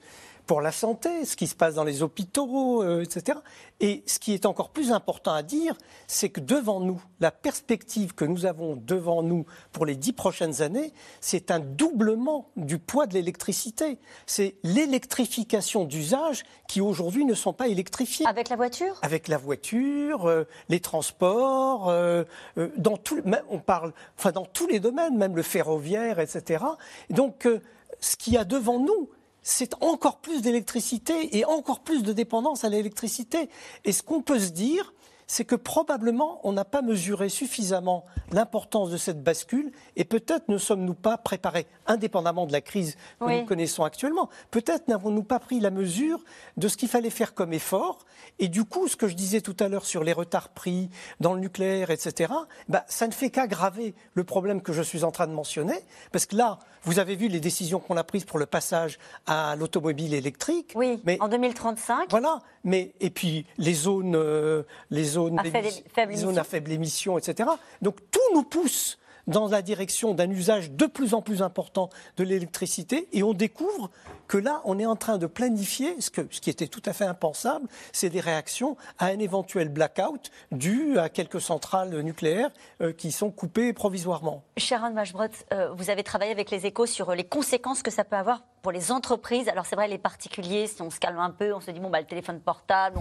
[0.50, 3.38] pour la santé, ce qui se passe dans les hôpitaux, euh, etc.
[3.80, 5.76] Et ce qui est encore plus important à dire,
[6.08, 10.64] c'est que devant nous, la perspective que nous avons devant nous pour les dix prochaines
[10.64, 14.00] années, c'est un doublement du poids de l'électricité.
[14.26, 18.26] C'est l'électrification d'usages qui aujourd'hui ne sont pas électrifiés.
[18.26, 18.98] Avec la voiture?
[19.04, 22.24] Avec la voiture, euh, les transports, euh,
[22.58, 26.66] euh, dans tout, on parle, enfin dans tous les domaines, même le ferroviaire, etc.
[27.12, 27.62] Et donc, euh,
[28.00, 29.10] ce qu'il y a devant nous,
[29.50, 33.50] c'est encore plus d'électricité et encore plus de dépendance à l'électricité.
[33.84, 34.94] Et ce qu'on peut se dire,
[35.32, 40.58] c'est que probablement on n'a pas mesuré suffisamment l'importance de cette bascule et peut-être ne
[40.58, 43.40] sommes-nous pas préparés, indépendamment de la crise que Oui.
[43.42, 46.20] nous connaissons actuellement, peut-être n'avons-nous pas pris la mesure
[46.58, 48.00] de ce qu'il fallait faire comme effort.
[48.40, 50.90] Et du coup, ce que je disais tout à l'heure sur les retards pris
[51.20, 52.34] dans le nucléaire, etc.,
[52.68, 55.80] bah, ça ne fait qu'aggraver le problème que je suis en train de mentionner,
[56.12, 59.56] parce que là, vous avez vu les décisions qu'on a prises pour le passage à
[59.58, 60.72] l'automobile électrique.
[60.76, 62.08] Oui, mais en 2035.
[62.10, 62.40] voilà.
[62.64, 66.42] Mais et puis les zones, euh, les zones, À faible- d'émis- faible les zones émission.
[66.42, 67.50] à faible émission, etc.
[67.82, 72.24] Donc tout nous pousse dans la direction d'un usage de plus en plus important de
[72.24, 73.92] l'électricité et on découvre
[74.28, 76.94] que là, on est en train de planifier ce, que, ce qui était tout à
[76.94, 82.50] fait impensable, c'est des réactions à un éventuel blackout dû à quelques centrales nucléaires
[82.82, 84.42] euh, qui sont coupées provisoirement.
[84.58, 88.16] Sharon Mashbrot, euh, vous avez travaillé avec les échos sur les conséquences que ça peut
[88.16, 89.48] avoir pour les entreprises.
[89.50, 91.90] Alors c'est vrai, les particuliers, si on se calme un peu, on se dit, bon,
[91.90, 93.00] bah, le téléphone portable,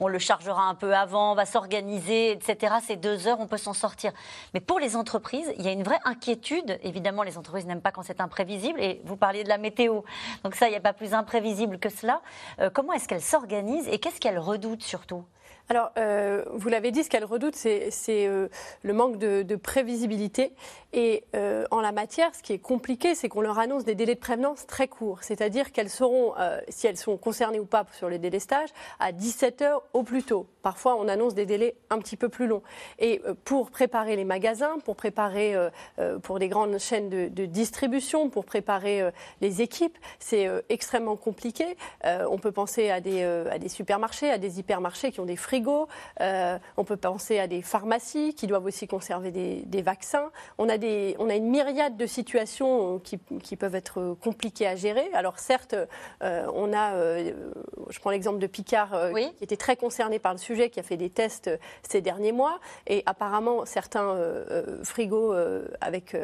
[0.00, 2.74] on, le chargera un peu avant, on va s'organiser, etc.
[2.82, 4.12] C'est deux heures, on peut s'en sortir.
[4.54, 6.78] Mais pour les entreprises, il y a une vraie inquiétude.
[6.82, 8.80] Évidemment, les entreprises n'aiment pas quand c'est imprévisible.
[8.80, 10.02] Et vous parliez de la météo.
[10.44, 12.20] Donc ça, il n'y a pas plus imprévisible que cela.
[12.60, 15.24] Euh, comment est-ce qu'elles s'organisent et qu'est-ce qu'elles redoutent surtout?
[15.68, 18.48] Alors, euh, vous l'avez dit, ce qu'elle redoute, c'est euh,
[18.82, 20.52] le manque de, de prévisibilité.
[20.92, 24.14] Et euh, en la matière, ce qui est compliqué, c'est qu'on leur annonce des délais
[24.14, 25.18] de prévenance très courts.
[25.22, 29.62] C'est-à-dire qu'elles seront, euh, si elles sont concernées ou pas sur les délestages, à 17
[29.62, 30.46] heures au plus tôt.
[30.66, 32.64] Parfois, on annonce des délais un petit peu plus longs.
[32.98, 37.28] Et euh, pour préparer les magasins, pour préparer euh, euh, pour des grandes chaînes de,
[37.28, 41.76] de distribution, pour préparer les équipes, c'est extrêmement compliqué.
[42.04, 45.86] On peut penser à des, à des supermarchés, à des hypermarchés qui ont des frigos.
[46.18, 50.30] On peut penser à des pharmacies qui doivent aussi conserver des, des vaccins.
[50.58, 54.74] On a, des, on a une myriade de situations qui, qui peuvent être compliquées à
[54.74, 55.08] gérer.
[55.14, 55.76] Alors certes,
[56.22, 58.96] on a, je prends l'exemple de Picard,
[59.38, 62.32] qui était très concerné par le sujet, qui a fait des tests euh, ces derniers
[62.32, 65.34] mois, et apparemment certains euh, euh, frigos
[65.80, 66.16] avec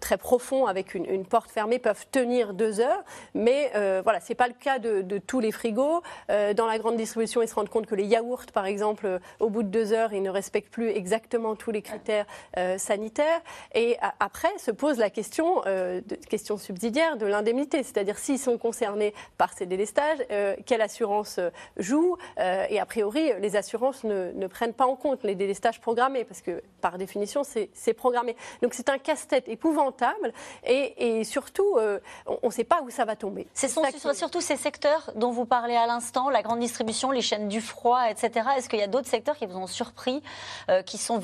[0.00, 3.02] très profonds, avec une, porte fermée, peuvent tenir deux heures.
[3.34, 3.70] Mais
[4.02, 6.02] voilà, c'est pas le cas de, tous les frigos.
[6.28, 9.62] Dans la grande distribution, ils se rendent compte que les yaourts, par exemple, au bout
[9.62, 12.26] de deux heures, ils ne respectent plus exactement tous les critères
[12.76, 13.40] sanitaires.
[13.74, 19.14] Et après se pose la question, de, question subsidiaire de l'indemnité, c'est-à-dire s'ils sont concernés
[19.38, 20.18] par ces délestages,
[20.66, 21.40] quelle assurance
[21.76, 26.24] joue Et a priori, les assurances ne, ne prennent pas en compte les délestages programmés,
[26.24, 28.36] parce que par définition, c'est programmé.
[28.62, 30.32] Donc c'est un casse-tête épouvantable,
[30.64, 33.46] et, et surtout, euh, on ne sait pas où ça va tomber.
[33.54, 37.22] Ce sont qui surtout ces secteurs dont vous parlez à l'instant, la grande distribution, les
[37.22, 38.48] chaînes du froid, etc.
[38.56, 40.22] Est-ce qu'il y a d'autres secteurs qui vous ont surpris,
[40.68, 41.20] euh, qui sont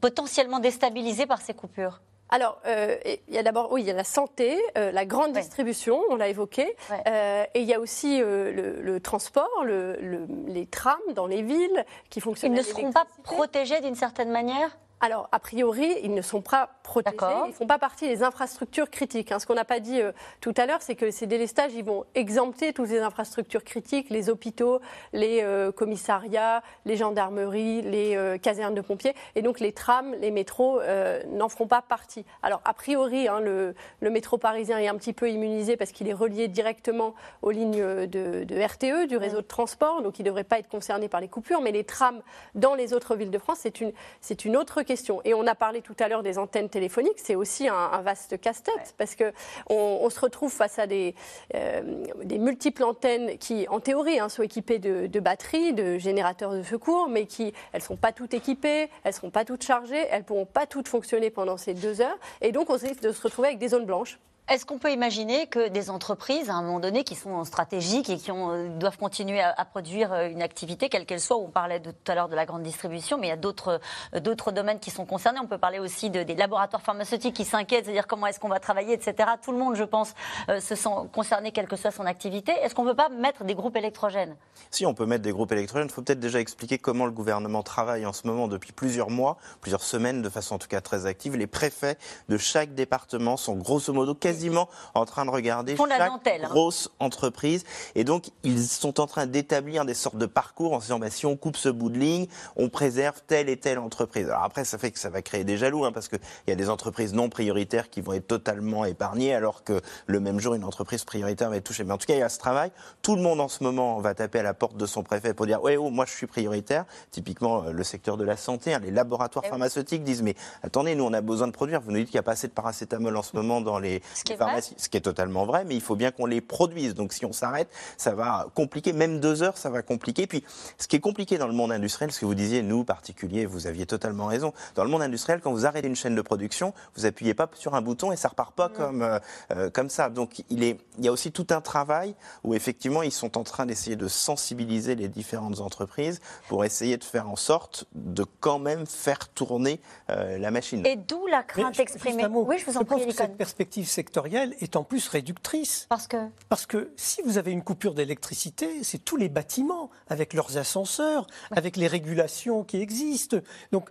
[0.00, 2.00] potentiellement déstabilisés par ces coupures?
[2.34, 2.96] Alors, euh,
[3.28, 6.16] il y a d'abord, oui, il y a la santé, euh, la grande distribution, on
[6.16, 6.74] l'a évoqué,
[7.06, 8.50] Euh, et il y a aussi le,
[8.82, 12.52] le transport, le- le- les trams dans les villes qui fonctionnent.
[12.52, 14.76] Ils ne seront pas protégés d'une certaine manière?
[15.04, 18.88] Alors, a priori, ils ne sont pas protégés, ils ne font pas partie des infrastructures
[18.88, 19.32] critiques.
[19.32, 19.38] hein.
[19.38, 22.06] Ce qu'on n'a pas dit euh, tout à l'heure, c'est que ces délestages, ils vont
[22.14, 24.80] exempter toutes les infrastructures critiques, les hôpitaux,
[25.12, 29.14] les euh, commissariats, les gendarmeries, les euh, casernes de pompiers.
[29.34, 30.80] Et donc, les trams, les métros
[31.28, 32.24] n'en feront pas partie.
[32.42, 36.08] Alors, a priori, hein, le, le métro parisien est un petit peu immunisé parce qu'il
[36.08, 40.28] est relié directement aux lignes de, de RTE, du réseau de transport, donc il ne
[40.28, 41.60] devrait pas être concerné par les coupures.
[41.60, 42.22] Mais les trams
[42.54, 44.93] dans les autres villes de France, c'est une, c'est une autre question.
[45.24, 48.40] Et on a parlé tout à l'heure des antennes téléphoniques, c'est aussi un, un vaste
[48.40, 49.32] casse-tête parce que
[49.68, 51.14] on, on se retrouve face à des,
[51.54, 56.52] euh, des multiples antennes qui, en théorie, hein, sont équipées de, de batteries, de générateurs
[56.52, 60.24] de secours, mais qui, elles sont pas toutes équipées, elles seront pas toutes chargées, elles
[60.24, 63.48] pourront pas toutes fonctionner pendant ces deux heures, et donc on risque de se retrouver
[63.48, 67.02] avec des zones blanches Est-ce qu'on peut imaginer que des entreprises, à un moment donné,
[67.02, 71.22] qui sont stratégiques et qui euh, doivent continuer à, produire euh, une activité, quelle qu'elle
[71.22, 73.80] soit, on parlait tout à l'heure de la grande distribution, mais il y a d'autres
[74.14, 75.40] euh, domaines qui sont concernés.
[75.42, 78.60] On peut parler aussi de, des laboratoires pharmaceutiques qui s'inquiètent, c'est-à-dire comment est-ce qu'on va
[78.60, 79.30] travailler, etc.
[79.42, 80.12] Tout le monde, je pense,
[80.48, 82.52] se sent concerné, quelle que soit son activité.
[82.62, 84.36] Est-ce qu'on ne peut pas mettre des groupes électrogènes?
[84.70, 87.62] Si on peut mettre des groupes électrogènes, il faut peut-être déjà expliquer comment le gouvernement
[87.62, 91.06] travaille en ce moment depuis plusieurs mois, plusieurs semaines, de façon en tout cas très
[91.06, 91.34] active.
[91.34, 91.96] Les préfets
[92.28, 96.48] de chaque département sont grosso modo quasiment en train de regarder chaque dentelle, hein.
[96.48, 97.64] grosse entreprise.
[97.94, 101.10] Et donc, ils sont en train d'établir des sortes de parcours en se disant, bah,
[101.10, 104.28] si on coupe ce bout de ligne, on préserve telle et telle entreprise.
[104.28, 106.56] Alors après, ça fait que ça va créer des jaloux, hein, parce qu'il y a
[106.56, 110.64] des entreprises non prioritaires qui vont être totalement épargnées, alors que le même jour, une
[110.64, 111.84] entreprise prioritaire va être touchée.
[111.84, 112.72] Mais en tout cas, il y a ce travail.
[113.02, 115.46] Tout le monde en ce moment va taper à la porte de son préfet pour
[115.46, 116.84] dire, ouais, oh, moi je suis prioritaire.
[117.10, 120.94] Typiquement, euh, le secteur de la santé, hein, les Eh laboratoires pharmaceutiques disent, mais attendez,
[120.94, 121.80] nous on a besoin de produire.
[121.80, 124.02] Vous nous dites qu'il n'y a pas assez de paracétamol en ce moment dans les,
[124.24, 124.46] Ce qui est vrai.
[124.46, 126.94] pharmacies, ce qui est totalement vrai, mais il faut bien qu'on les produise.
[126.94, 128.94] Donc si on s'arrête, ça va compliquer.
[128.94, 130.26] Même deux heures, ça va compliquer.
[130.26, 130.42] Puis,
[130.78, 133.66] ce qui est compliqué dans le monde industriel, ce que vous disiez, nous particuliers, vous
[133.66, 134.54] aviez totalement raison.
[134.76, 137.74] Dans le monde industriel, quand vous arrêtez une chaîne de production, vous appuyez pas sur
[137.74, 139.18] un bouton et ça repart pas comme euh,
[139.52, 140.08] euh, comme ça.
[140.08, 143.44] Donc il est, il y a aussi tout un travail où effectivement ils sont en
[143.44, 148.58] train d'essayer de sensibiliser les différentes entreprises pour essayer de faire en sorte de quand
[148.58, 150.84] même faire tourner euh, la machine.
[150.86, 152.26] Et d'où la crainte exprimée.
[152.26, 154.13] Oui, je vous en prie, cette perspective sectorielle
[154.60, 155.86] est en plus réductrice.
[155.88, 156.16] Parce que
[156.48, 161.26] Parce que si vous avez une coupure d'électricité, c'est tous les bâtiments avec leurs ascenseurs,
[161.50, 163.38] avec les régulations qui existent.
[163.72, 163.90] Donc,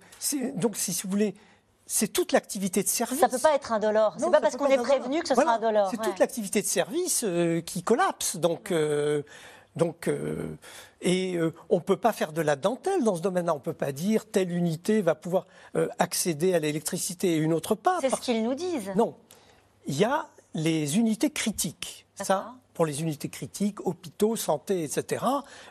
[0.56, 1.36] donc si vous voulez,
[1.86, 3.20] c'est toute l'activité de service.
[3.20, 4.16] ça ne peut pas être indolore.
[4.18, 5.90] C'est pas parce qu'on est prévenu que ce Voilà, sera indolore.
[5.92, 6.06] C'est ouais.
[6.06, 8.38] toute l'activité de service euh, qui collapse.
[8.38, 9.24] Donc, euh,
[9.76, 10.56] donc, euh,
[11.02, 11.38] et
[11.70, 13.54] on ne peut pas faire de la dentelle dans ce domaine-là.
[13.54, 15.48] On ne peut pas dire telle unité va pouvoir
[16.00, 17.98] accéder à l'électricité et une autre pas.
[18.00, 18.92] C'est ce qu'ils nous disent.
[18.96, 19.16] Non.
[19.88, 22.06] Il y a les unités critiques.
[22.16, 25.26] Ça, pour les unités critiques, hôpitaux, santé, etc.,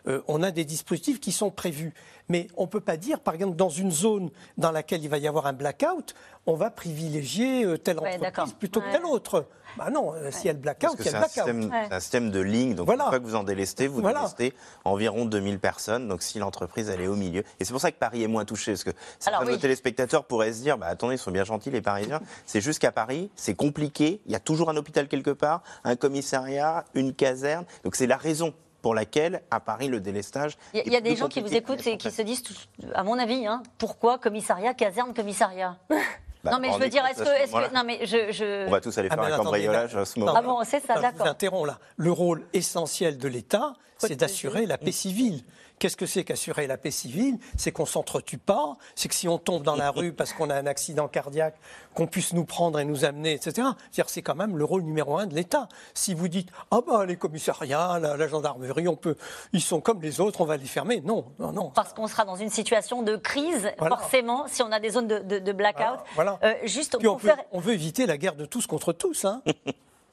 [0.06, 1.94] euh, on a des dispositifs qui sont prévus.
[2.28, 5.18] Mais on ne peut pas dire, par exemple, dans une zone dans laquelle il va
[5.18, 6.14] y avoir un blackout,
[6.46, 8.86] on va privilégier euh, telle Ouais, entreprise plutôt Ouais.
[8.86, 9.46] que telle autre.
[9.76, 11.20] Bah non, euh, s'il y a le Parce blackout, que il y c'est a un,
[11.20, 11.34] blackout.
[11.34, 13.04] système, c'est un système de ligne, donc Voilà.
[13.04, 14.18] une fois que vous en délestez, vous Voilà.
[14.20, 14.52] délestez
[14.84, 17.42] environ 2000 personnes, donc si l'entreprise elle est au milieu.
[17.60, 19.56] Et c'est pour ça que Paris est moins touché, parce que certains Alors, de nos
[19.56, 19.60] oui.
[19.62, 22.92] téléspectateurs pourraient se dire, bah, attendez, ils sont bien gentils les Parisiens, c'est juste qu'à
[22.92, 27.64] Paris, c'est compliqué, il y a toujours un hôpital quelque part, un commissariat, une caserne,
[27.84, 30.58] donc c'est la raison pour laquelle, à Paris, le délestage.
[30.74, 31.96] Il y a, est il y a plus des gens qui vous compliqué écoutent et
[31.96, 32.52] qui se disent, tout-
[32.94, 35.76] à mon avis, hein, pourquoi commissariat, caserne, commissariat?
[36.44, 38.66] Bah, Non, mais je veux dire, est-ce que, est-ce que- moment-là non, mais je, je-
[38.66, 40.38] On va tous aller Ah, faire un cambriolage à ce non, moment.
[40.38, 41.26] Ah bon, c'est ça, Je vous d'accord.
[41.28, 41.78] interromps là.
[41.96, 45.44] Le rôle essentiel de l'État, c'est d'assurer la paix civile.
[45.82, 47.38] Qu'est-ce que c'est qu'assurer la paix civile?
[47.56, 50.54] C'est qu'on s'entretue pas, c'est que si on tombe dans la rue parce qu'on a
[50.54, 51.56] un accident cardiaque,
[51.94, 53.50] qu'on puisse nous prendre et nous amener, etc.
[53.90, 55.66] C'est-à-dire c'est quand même le rôle numéro un de l'État.
[55.92, 59.16] Si vous dites ah ben les commissariats, la, la gendarmerie, on peut,
[59.52, 61.00] ils sont comme les autres, on va les fermer.
[61.00, 61.70] Non, non, non.
[61.70, 63.96] Parce qu'on sera dans une situation de crise, Voilà.
[63.96, 65.98] forcément, si on a des zones de, de- de blackout.
[66.14, 66.38] Voilà.
[66.44, 67.42] Euh, juste Puis on, pour peut- faire.
[67.50, 69.24] on veut éviter la guerre de tous contre tous.
[69.24, 69.42] Hein.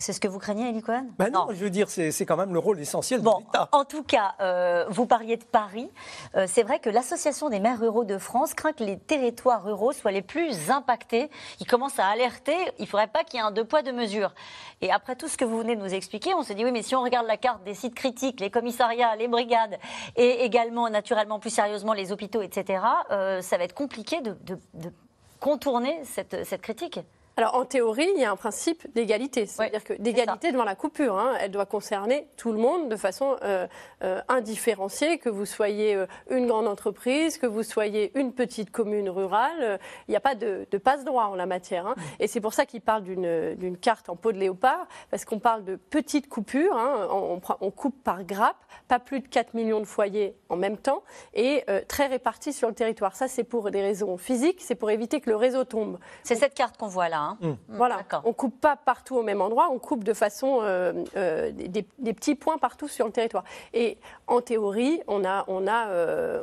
[0.01, 1.07] C'est ce que vous craignez, Elie Cohen?
[1.17, 3.67] Ben non, je veux dire, c'est c'est quand même le rôle essentiel Bon, de l'État.
[3.73, 5.91] en tout cas, euh, vous parliez de Paris.
[6.37, 9.91] Euh, c'est vrai que l'Association des maires ruraux de France craint que les territoires ruraux
[9.91, 11.29] soient les plus impactés.
[11.59, 13.91] Ils commencent à alerter, il ne faudrait pas qu'il y ait un deux poids, deux
[13.91, 14.33] mesures.
[14.79, 16.81] Et après tout ce que vous venez de nous expliquer, on se dit, oui, mais
[16.81, 19.77] si on regarde la carte des sites critiques, les commissariats, les brigades,
[20.15, 22.81] et également, naturellement, plus sérieusement, les hôpitaux, etc.,
[23.11, 24.93] euh, ça va être compliqué de, de- de
[25.41, 27.01] contourner cette, cette critique.
[27.39, 31.17] Alors en théorie, il y a un principe d'égalité, c'est-à-dire que d'égalité devant la coupure.
[31.17, 31.35] hein.
[31.39, 33.65] elle doit concerner tout le monde de façon euh,
[34.03, 39.09] euh, indifférenciée, que vous soyez euh, une grande entreprise, que vous soyez une petite commune
[39.09, 39.79] rurale.
[40.09, 41.87] il n'y a pas de, de passe-droit en la matière.
[41.87, 41.95] hein.
[42.19, 45.63] Et c'est pour ça qu'il parle d'une carte en peau de léopard, parce qu'on parle
[45.63, 46.75] de petites coupures.
[46.75, 47.07] hein.
[47.09, 48.57] on, on prend- on coupe par grappe,
[48.89, 52.67] pas plus de 4 millions de foyers en même temps, et euh, très répartis sur
[52.67, 53.15] le territoire.
[53.15, 55.99] Ça, c'est pour des raisons physiques, c'est pour éviter que le réseau tombe.
[56.23, 57.19] C'est cette carte qu'on voit là.
[57.21, 57.28] hein.
[57.67, 61.85] Voilà, on coupe pas partout au même endroit, on coupe de façon euh, euh, des,
[61.97, 63.43] des petits points partout sur le territoire.
[63.73, 66.41] Et en théorie, on a, on a, euh,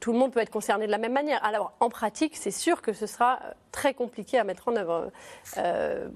[0.00, 1.44] tout le monde peut être concerné de la même manière.
[1.44, 3.38] Alors en pratique, c'est sûr que ce sera
[3.72, 5.10] très compliqué à mettre en œuvre.
[5.58, 6.08] Euh,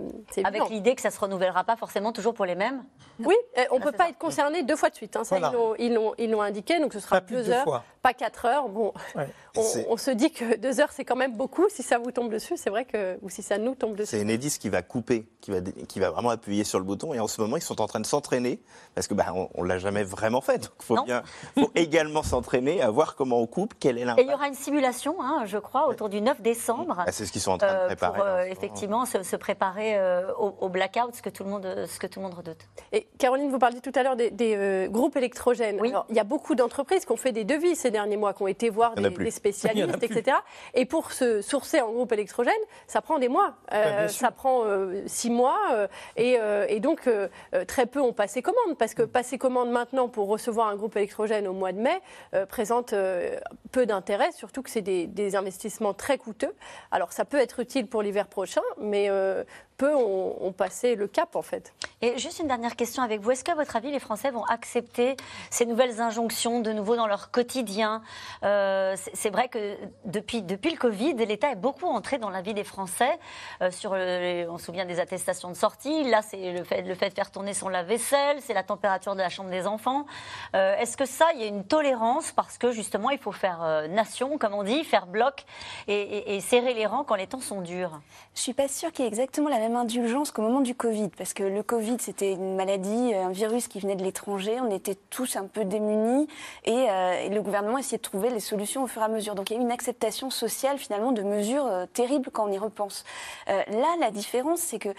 [0.45, 2.83] Avec l'idée que ça ne se renouvellera pas forcément toujours pour les mêmes?
[3.19, 3.35] Oui,
[3.71, 4.11] on ne Ah, peut pas ça.
[4.11, 5.15] être concerné deux fois de suite.
[5.17, 5.25] hein.
[5.25, 5.53] Ça, Voilà.
[5.79, 7.85] ils l'ont- indiqué, donc ce sera Pas deux heures, fois.
[8.03, 8.69] pas quatre heures.
[8.71, 9.29] Bon, Ouais.
[9.59, 11.69] on, on se dit que deux heures, c'est quand même beaucoup.
[11.69, 14.10] Si ça vous tombe dessus, c'est vrai que, ou si ça nous tombe dessus.
[14.11, 17.15] C'est Enedis qui va couper, qui va, qui va vraiment appuyer sur le bouton.
[17.15, 18.61] Et en ce moment, ils sont en train de s'entraîner,
[18.97, 20.59] parce que bah, on, ne l'a jamais vraiment fait.
[20.59, 21.23] Donc, il faut, bien,
[21.57, 24.19] faut également s'entraîner à voir comment on coupe, quel est l'impact.
[24.19, 27.05] Et il y aura une simulation, hein, je crois, autour du 9 décembre.
[27.07, 28.19] Ah, c'est ce qu'ils sont en train de euh, préparer.
[28.19, 32.09] pour euh, effectivement se, préparer euh, au, blackout, ce que, tout le monde, ce que
[32.09, 32.67] tout le monde redoute.
[32.91, 35.79] Et Caroline, vous parliez tout à l'heure des, groupes électrogènes.
[35.81, 35.93] Oui.
[36.09, 38.49] il y a beaucoup d'entreprises qui ont fait des devis ces derniers mois, qui ont
[38.49, 40.37] été voir des, spécialistes, etc.
[40.75, 42.53] Et pour se sourcer en groupe électrogène,
[42.89, 43.55] ça prend des mois.
[44.09, 44.65] Ça prend
[45.07, 45.59] six mois.
[46.17, 47.09] Et, et, donc,
[47.67, 51.47] très peu ont passé commande, parce que passer commande maintenant pour recevoir un groupe électrogène
[51.47, 52.01] au mois de mai
[52.49, 52.95] présente
[53.73, 56.55] peu d'intérêt, surtout que c'est des, des, investissements très coûteux.
[56.91, 59.11] Alors, ça peut être utile pour l'hiver prochain, mais
[59.81, 61.73] peu ont, passé le cap en fait.
[62.03, 63.31] Et juste une dernière question avec vous.
[63.31, 65.17] Est-ce qu'à votre avis, les Français vont accepter
[65.49, 68.03] ces nouvelles injonctions de nouveau dans leur quotidien?
[68.43, 72.53] Euh, C'est vrai que depuis, depuis le Covid, l'État est beaucoup entré dans la vie
[72.53, 73.19] des Français.
[73.63, 76.05] Euh, sur on se souvient des attestations de sortie.
[76.05, 79.21] Là, c'est le fait, le fait de faire tourner son lave-vaisselle, c'est la température de
[79.21, 80.05] la chambre des enfants.
[80.55, 83.87] Euh, est-ce que ça, il y a une tolérance parce que justement, il faut faire
[83.89, 85.45] nation, comme on dit, faire bloc
[85.89, 87.99] et, et serrer les rangs quand les temps sont durs?
[88.35, 91.09] Je suis pas sûre qu'il y ait exactement la même indulgence qu'au moment du Covid,
[91.17, 94.71] parce que le Covid, c'était une maladie, euh, un virus qui venait de l'étranger, on
[94.71, 96.29] était tous un peu démunis,
[96.69, 99.35] euh, et, le gouvernement essayait de trouver les solutions au fur et à mesure.
[99.35, 102.53] Donc il y a eu une acceptation sociale finalement de mesures euh, terribles quand on
[102.53, 103.05] y repense.
[103.47, 104.91] là, la différence, c'est que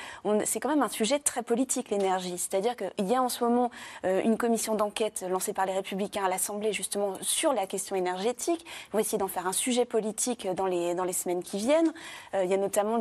[0.46, 2.38] c'est quand même un sujet très politique, l'énergie.
[2.38, 3.72] C'est-à-dire qu'il y a en ce moment
[4.04, 8.66] une commission d'enquête lancée par les Républicains à l'Assemblée justement sur la question énergétique.
[8.88, 11.94] Ils vont essayer d'en faire un sujet politique dans les, dans les semaines qui viennent.
[12.34, 12.98] il y a notamment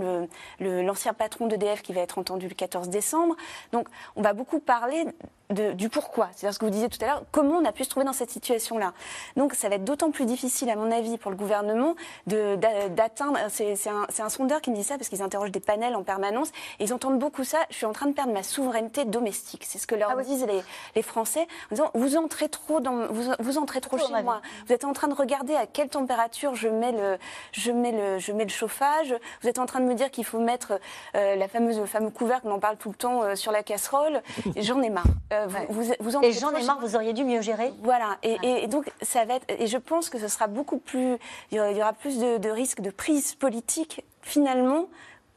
[0.61, 3.37] l'ancien le, patron de qui va être entendu le 14 décembre.
[3.73, 5.07] Donc on va beaucoup parler
[5.51, 6.29] du pourquoi.
[6.35, 8.13] C'est-à-dire ce que vous disiez tout à l'heure, comment on a pu se trouver dans
[8.13, 8.93] cette situation-là.
[9.37, 11.97] Donc ça va être d'autant plus difficile, à mon avis, pour le gouvernement
[12.27, 13.39] d'atteindre.
[13.49, 16.85] C'est un, sondeur qui me dit ça parce qu'ils interrogent des panels en permanence et
[16.85, 17.59] ils entendent beaucoup ça.
[17.71, 19.65] Je suis en train de perdre ma souveraineté domestique.
[19.67, 20.47] C'est ce que leur ah disent
[20.95, 24.43] les, Français en disant vous entrez trop dans, vous, entrez trop chez moi.
[24.67, 27.19] Vous êtes en train de regarder à quelle température je mets le,
[27.53, 29.15] je mets le, je mets le chauffage.
[29.43, 30.79] Vous êtes en train de me dire qu'il faut mettre
[31.17, 33.63] euh, la fameuse, le fameux couvercle, on en parle tout le temps euh, sur la
[33.63, 34.23] casserole.
[34.57, 35.05] J'en ai marre.
[35.33, 37.73] Euh, vous, et j'en ai marre, vous auriez dû mieux gérer.
[37.83, 41.19] Voilà, et, donc ça va être, et je pense que ce sera beaucoup plus,
[41.53, 44.87] il y aura, plus de, de risques de prise politique finalement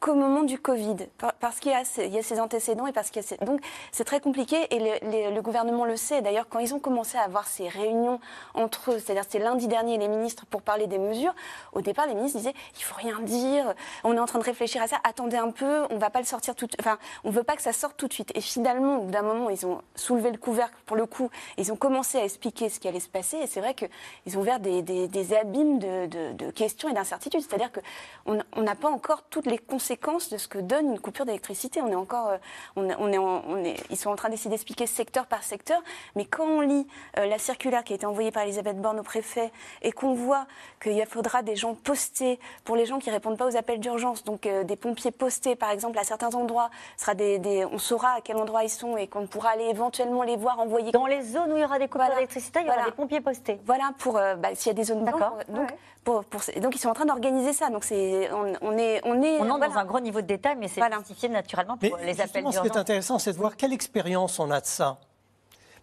[0.03, 0.97] qu'au moment du Covid,
[1.39, 3.37] parce qu'il y, a ces antécédents et parce qu'il ces...
[3.37, 3.61] Donc
[3.93, 6.21] c'est très compliqué et le, gouvernement le sait.
[6.21, 8.19] D'ailleurs, quand ils ont commencé à avoir ces réunions
[8.53, 11.33] entre eux, c'est-à-dire c'était lundi dernier les ministres pour parler des mesures,
[11.71, 14.81] au départ les ministres disaient il faut rien dire, on est en train de réfléchir
[14.81, 17.55] à ça, attendez un peu, on va pas le sortir tout, enfin on veut pas
[17.55, 18.33] que ça sorte tout de suite.
[18.35, 21.71] Et finalement, au bout d'un moment, ils ont soulevé le couvercle pour le coup, ils
[21.71, 24.59] ont commencé à expliquer ce qui allait se passer et c'est vrai qu'ils ont ouvert
[24.59, 27.39] des, abîmes de, questions et d'incertitudes.
[27.39, 29.92] C'est-à-dire qu'on n'a pas encore toutes les conséquences
[30.31, 31.81] de ce que donne une coupure d'électricité.
[31.81, 32.37] On est encore, euh,
[32.75, 35.81] on, est, on est, ils sont en train d'essayer d'expliquer secteur par secteur,
[36.15, 39.03] mais quand on lit euh, la circulaire qui a été envoyée par Elisabeth Borne au
[39.03, 39.51] préfet
[39.81, 40.45] et qu'on voit
[40.81, 44.45] qu'il faudra des gens postés pour les gens qui répondent pas aux appels d'urgence, donc
[44.45, 48.37] euh, des pompiers postés par exemple à certains endroits, sera des, on saura à quel
[48.37, 50.91] endroit ils sont et qu'on pourra aller éventuellement les voir envoyer.
[50.91, 53.21] Dans les zones où il y aura des coupures d'électricité, il y aura des pompiers
[53.21, 53.59] postés.
[53.65, 55.37] Voilà pour bah, s'il y a des zones D'accord.
[55.49, 55.69] Donc,
[56.03, 56.23] pour,
[56.61, 57.69] donc ils sont en train d'organiser ça.
[57.69, 60.67] Donc c'est on, est on est on entre dans un gros niveau de détail, mais
[60.67, 62.55] c'est justifié naturellement pour les appels d'urgence.
[62.55, 64.99] Ce qui est intéressant, c'est de voir quelle expérience on a de ça.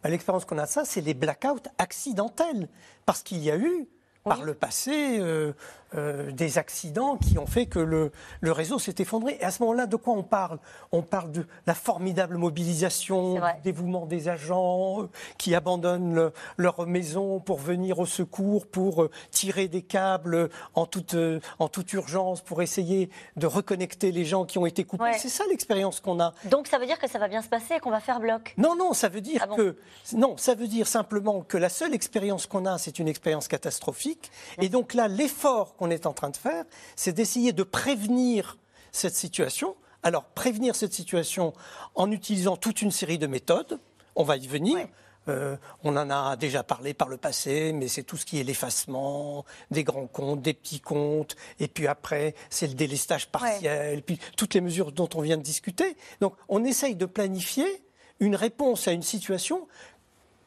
[0.03, 2.69] Bah, l'expérience qu'on a de ça, c'est les blackouts accidentels,
[3.07, 3.89] parce qu'il y a eu
[4.25, 5.53] par le passé euh,
[5.94, 9.38] euh, des accidents qui ont fait que le, le réseau s'est effondré.
[9.40, 10.59] Et à ce moment-là, de quoi on parle?
[10.92, 17.40] On parle de la formidable mobilisation, du dévouement des agents euh, qui abandonnent leur maison
[17.40, 21.16] pour venir au secours, pour tirer des câbles en toute,
[21.59, 25.12] en toute urgence, pour essayer de reconnecter les gens qui ont été coupés.
[25.18, 26.35] C'est ça l'expérience qu'on a.
[26.44, 28.55] Donc ça veut dire que ça va bien se passer et qu'on va faire bloc?
[28.57, 29.76] Non, non, ça veut dire ah que
[30.14, 34.31] non, ça veut dire simplement que la seule expérience qu'on a, c'est une expérience catastrophique
[34.61, 36.64] et donc là, l'effort qu'on est en train de faire,
[36.95, 38.59] c'est d'essayer de prévenir
[38.93, 39.75] cette situation.
[40.03, 41.55] Alors, prévenir cette situation
[41.95, 43.81] en utilisant toute une série de méthodes,
[44.14, 44.87] on va y venir.
[45.29, 48.43] Euh, on en a déjà parlé par le passé, mais c'est tout ce qui est
[48.43, 54.19] l'effacement des grands comptes, des petits comptes, et puis après, c'est le délestage partiel, puis
[54.37, 55.97] toutes les mesures dont on vient de discuter.
[56.21, 57.83] Donc, on essaye de planifier
[58.19, 59.66] une réponse à une situation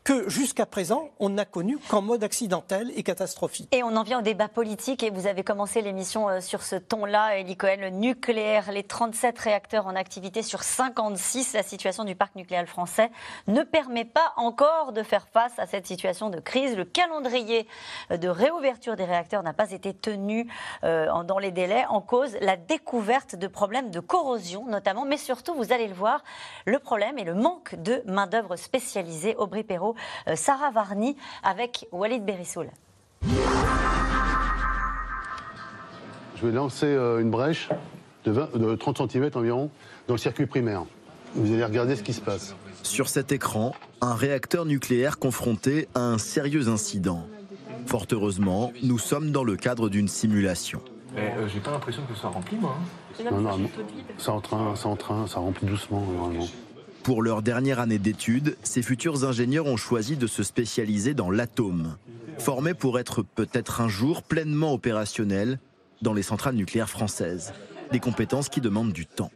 [0.04, 3.74] que jusqu'à présent, on n'a connu qu'en mode accidentel et catastrophique.
[3.74, 6.76] Et on en vient au débat politique, et vous avez commencé l'émission euh, sur ce
[6.76, 12.16] ton-là, Elie Cohen, le nucléaire, les 37 réacteurs en activité sur 56, la situation du
[12.16, 13.12] parc nucléaire français
[13.48, 16.76] ne permet pas encore de faire face à cette situation de crise.
[16.76, 17.66] Le calendrier
[18.10, 20.52] de réouverture des réacteurs n'a pas été tenu
[20.84, 25.54] euh, dans les délais, en cause la découverte de problèmes de corrosion notamment, mais surtout,
[25.56, 26.24] vous allez le voir,
[26.66, 29.36] le problème et le manque de main-d'œuvre spécialisée.
[29.38, 29.93] Aubry Perrault
[30.28, 32.70] euh, Sarah Varni avec Walid Berissoul.
[36.36, 37.70] Je vais lancer euh, une brèche
[38.26, 39.70] de, 30 cm environ
[40.08, 40.84] dans le circuit primaire.
[41.36, 42.56] Vous allez regarder ce qui se passe.
[42.84, 47.26] Sur cet écran, un réacteur nucléaire confronté à un sérieux incident.
[47.86, 50.82] Fort heureusement, nous sommes dans le cadre d'une simulation.
[51.16, 52.76] Euh, j'ai pas l'impression que ça remplit, moi.
[53.22, 53.24] Hein.
[53.32, 53.70] Non, non,
[54.18, 56.48] ça en train, ça en train, ça remplit doucement, normalement.
[57.04, 61.98] Pour leur dernière année d'études, ces futurs ingénieurs ont choisi de se spécialiser dans l'atome,
[62.38, 65.60] formés pour être peut-être un jour pleinement opérationnels
[66.02, 67.54] dans les centrales nucléaires françaises.
[67.92, 69.32] Des compétences qui demandent du temps.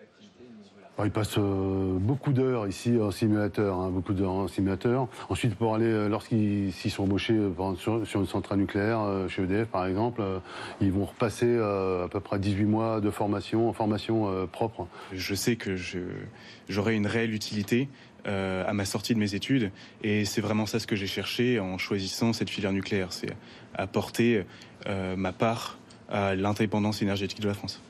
[1.06, 5.08] Ils passent euh, beaucoup d'heures ici en simulateur, hein, beaucoup d'heures en simulateur.
[5.30, 9.86] Ensuite, pour aller, euh, lorsqu'ils sont embauchés euh, sur, une centrale nucléaire, chez EDF par
[9.86, 10.24] exemple,
[10.82, 14.88] ils vont repasser à peu près 18 mois de formation, en formation propre.
[15.14, 15.76] Je sais que
[16.68, 17.90] j'aurai une réelle utilité
[18.26, 19.72] à ma sortie de mes études.
[20.04, 23.14] Et c'est vraiment ça ce que j'ai cherché en choisissant cette filière nucléaire.
[23.14, 23.36] C'est
[23.76, 24.46] apporter
[24.88, 25.78] ma part
[26.10, 27.82] à l'indépendance énergétique de la France.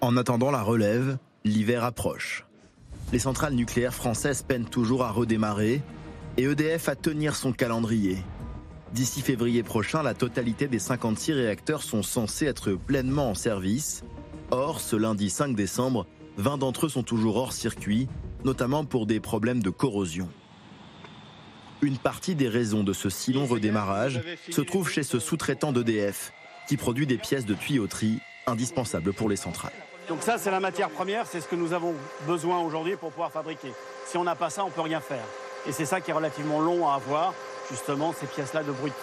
[0.00, 2.47] En attendant la relève, l'hiver approche
[3.12, 5.82] les centrales nucléaires françaises peinent toujours à redémarrer
[6.36, 8.18] et EDF à tenir son calendrier.
[8.92, 14.02] D'ici février prochain, la totalité des 56 réacteurs sont censés être pleinement en service.
[14.50, 16.06] Or, ce lundi 5 décembre,
[16.38, 18.08] 20 d'entre eux sont toujours hors circuit,
[18.44, 20.28] notamment pour des problèmes de corrosion.
[21.82, 26.32] Une partie des raisons de ce si long redémarrage se trouve chez ce sous-traitant d'EDF,
[26.68, 29.72] qui produit des pièces de tuyauterie indispensables pour les centrales.
[30.08, 31.94] Donc ça, c'est la matière première, c'est ce que nous avons
[32.26, 33.72] besoin aujourd'hui pour pouvoir fabriquer.
[34.06, 35.24] Si on n'a pas ça, on ne peut rien faire.
[35.66, 37.34] Et c'est ça qui est relativement long à avoir,
[37.70, 38.94] justement, ces pièces-là de brut.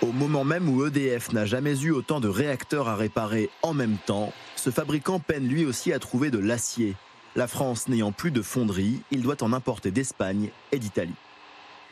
[0.00, 3.96] Au moment même où EDF n'a jamais eu autant de réacteurs à réparer en même
[4.06, 6.94] temps, ce fabricant peine lui aussi à trouver de l'acier.
[7.34, 11.14] La France n'ayant plus de fonderie, il doit en importer d'Espagne et d'Italie.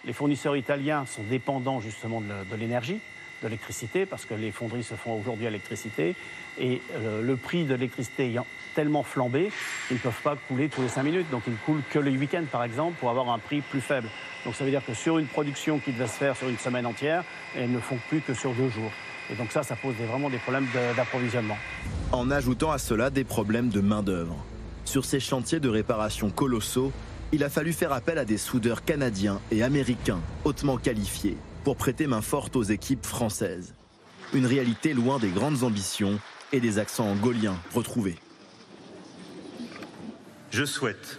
[0.04, 3.00] Les fournisseurs italiens sont dépendants justement de l'énergie
[3.48, 6.14] l'électricité, parce que les fonderies se font aujourd'hui à l'électricité,
[6.58, 9.50] et euh, le prix de l'électricité ayant tellement flambé,
[9.90, 12.10] ils ne peuvent pas couler tous les 5 minutes, donc ils ne coulent que le
[12.10, 14.08] week-end par exemple pour avoir un prix plus faible.
[14.44, 16.86] Donc ça veut dire que sur une production qui devait se faire sur une semaine
[16.86, 17.24] entière,
[17.56, 18.90] elles ne font plus que sur deux jours.
[19.30, 20.66] Et donc ça, ça pose vraiment des problèmes
[20.96, 21.56] d'approvisionnement.
[22.10, 24.36] En ajoutant à cela des problèmes de main-d'œuvre.
[24.84, 26.92] Sur ces chantiers de réparation colossaux,
[27.32, 32.06] il a fallu faire appel à des soudeurs canadiens et américains hautement qualifiés pour prêter
[32.06, 33.74] main forte aux équipes françaises.
[34.32, 36.18] Une réalité loin des grandes ambitions
[36.52, 38.16] et des accents gauliens retrouvés.
[40.50, 41.18] Je souhaite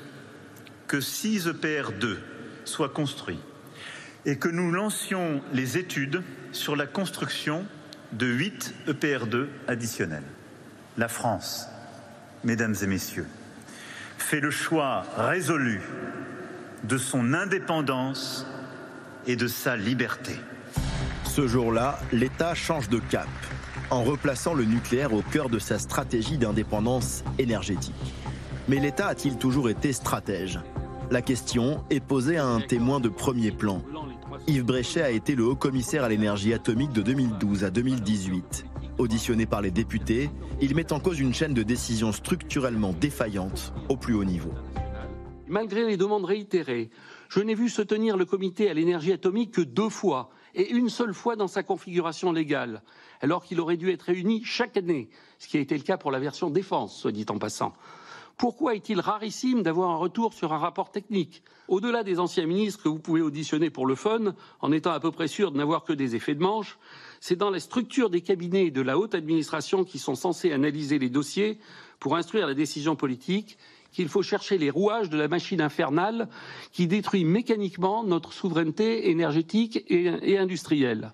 [0.87, 2.17] que 6 EPR2
[2.65, 3.39] soient construits
[4.25, 7.65] et que nous lancions les études sur la construction
[8.11, 10.23] de 8 EPR2 additionnels.
[10.97, 11.67] La France,
[12.43, 13.27] mesdames et messieurs,
[14.17, 15.81] fait le choix résolu
[16.83, 18.45] de son indépendance
[19.27, 20.33] et de sa liberté.
[21.25, 23.27] Ce jour-là, l'État change de cap
[23.89, 27.93] en replaçant le nucléaire au cœur de sa stratégie d'indépendance énergétique.
[28.67, 30.59] Mais l'État a-t-il toujours été stratège?
[31.11, 33.81] La question est posée à un témoin de premier plan.
[34.47, 38.65] Yves Bréchet a été le haut commissaire à l'énergie atomique de 2012 à 2018.
[38.97, 40.29] Auditionné par les députés,
[40.61, 44.53] il met en cause une chaîne de décisions structurellement défaillantes au plus haut niveau.
[45.47, 46.89] Malgré les demandes réitérées,
[47.33, 50.89] je n'ai vu se tenir le comité à l'énergie atomique que deux fois, et une
[50.89, 52.83] seule fois dans sa configuration légale,
[53.21, 55.09] alors qu'il aurait dû être réuni chaque année,
[55.39, 57.73] ce qui a été le cas pour la version défense, soit dit en passant.
[58.37, 62.89] Pourquoi est-il rarissime d'avoir un retour sur un rapport technique Au-delà des anciens ministres que
[62.89, 65.93] vous pouvez auditionner pour le fun, en étant à peu près sûr de n'avoir que
[65.93, 66.77] des effets de manche,
[67.19, 71.09] c'est dans la structure des cabinets de la haute administration qui sont censés analyser les
[71.09, 71.57] dossiers
[71.99, 73.57] pour instruire la décision politique
[73.93, 76.27] qu'il faut chercher les rouages de la machine infernale
[76.71, 81.11] qui détruit mécaniquement notre souveraineté énergétique et, industrielle.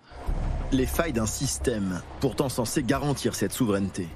[0.71, 4.07] Les failles d'un système, pourtant censé garantir cette souveraineté.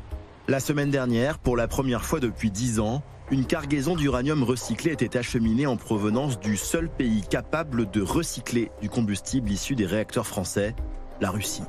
[0.48, 5.18] La semaine dernière, pour la première fois depuis dix ans, une cargaison d'uranium recyclé était
[5.18, 10.76] acheminée en provenance du seul pays capable de recycler du combustible issu des réacteurs français,
[11.22, 11.64] la Russie.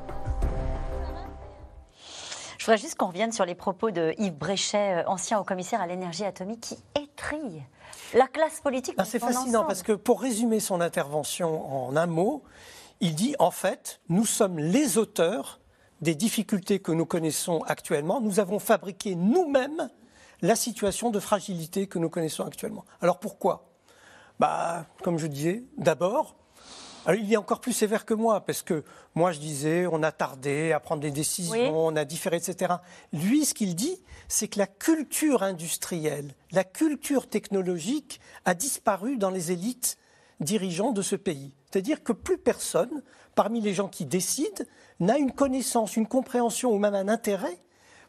[2.64, 5.82] Je voudrais juste qu'on revienne sur les propos de Yves Bréchet, euh, ancien haut commissaire
[5.82, 7.62] à l'énergie atomique, qui étrille
[8.14, 8.96] la classe politique.
[9.04, 12.42] C'est fascinant parce que pour résumer son intervention en un mot,
[13.00, 15.60] il dit en fait, nous sommes les auteurs
[16.00, 18.22] des difficultés que nous connaissons actuellement.
[18.22, 19.90] Nous avons fabriqué nous-mêmes
[20.40, 22.86] la situation de fragilité que nous connaissons actuellement.
[23.02, 23.68] Alors pourquoi?
[24.38, 26.34] Bah, Comme je disais, d'abord,
[27.12, 28.82] il est encore plus sévère que moi, parce que
[29.14, 32.74] moi je disais, on a tardé à prendre des décisions, on a différé, etc.
[33.12, 39.30] Lui, ce qu'il dit, c'est que la culture industrielle, la culture technologique a disparu dans
[39.30, 39.98] les élites
[40.40, 41.52] dirigeantes de ce pays.
[41.70, 43.02] C'est-à-dire que plus personne,
[43.34, 44.64] parmi les gens qui décident,
[45.00, 47.58] n'a une connaissance, une compréhension ou même un intérêt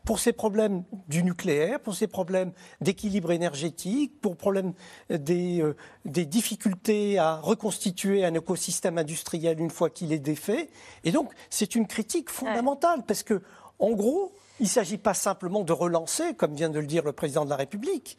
[0.06, 4.74] pour ces problèmes du nucléaire, pour ces problèmes d'équilibre énergétique, pour problèmes
[5.10, 5.76] des, euh,
[6.06, 10.70] des, difficultés à reconstituer un écosystème industriel une fois qu'il est défait.
[11.04, 13.42] Et donc, c'est une critique fondamentale, parce que,
[13.80, 17.12] en gros, il ne s'agit pas simplement de relancer, comme vient de le dire le
[17.12, 18.18] président de la République,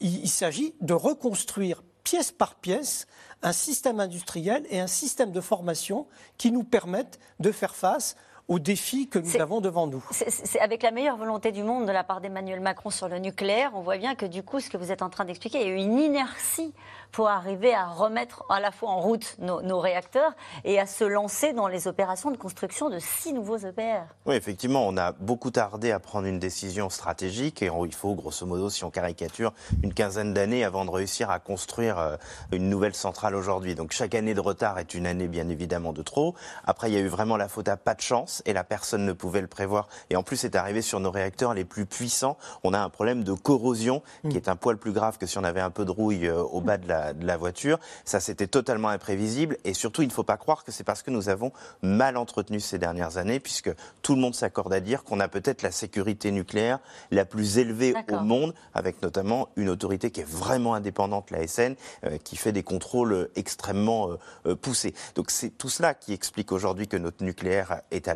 [0.00, 3.06] il s'agit de reconstruire pièce par pièce
[3.42, 6.06] un système industriel et un système de formation
[6.38, 8.16] qui nous permettent de faire face
[8.48, 10.04] aux défis que nous avons devant nous.
[10.10, 13.72] C'est avec la meilleure volonté du monde de la part d'Emmanuel Macron sur le nucléaire,
[13.74, 15.70] on voit bien que du coup, ce que vous êtes en train d'expliquer, il y
[15.70, 16.72] a eu une inertie
[17.12, 20.32] pour arriver à remettre à la fois en route nos, réacteurs
[20.64, 24.04] et à se lancer dans les opérations de construction de six nouveaux EPR.
[24.26, 28.46] Oui, effectivement, on a beaucoup tardé à prendre une décision stratégique et il faut, grosso
[28.46, 32.16] modo, si on caricature, une quinzaine d'années avant de réussir à construire euh,
[32.52, 33.74] une nouvelle centrale aujourd'hui.
[33.74, 36.34] Donc chaque année de retard est une année, bien évidemment, de trop.
[36.64, 39.04] Après, il y a eu vraiment la faute à pas de chance et la personne
[39.04, 39.88] ne pouvait le prévoir.
[40.10, 42.36] Et en plus, c'est arrivé sur nos réacteurs les plus puissants.
[42.64, 44.36] On a un problème de corrosion qui mm.
[44.36, 46.60] est un poil plus grave que si on avait un peu de rouille euh, au
[46.60, 47.78] bas de la, de la voiture.
[48.04, 49.56] Ça, c'était totalement imprévisible.
[49.64, 52.60] Et surtout, il ne faut pas croire que c'est parce que nous avons mal entretenu
[52.60, 53.70] ces dernières années, puisque
[54.02, 56.78] tout le monde s'accorde à dire qu'on a peut-être la sécurité nucléaire
[57.10, 61.74] la plus élevée au monde, avec notamment une autorité qui est vraiment indépendante, la SN,
[62.04, 64.10] euh, qui fait des contrôles extrêmement
[64.46, 64.94] euh, poussés.
[65.14, 68.14] Donc c'est tout cela qui explique aujourd'hui que notre nucléaire est à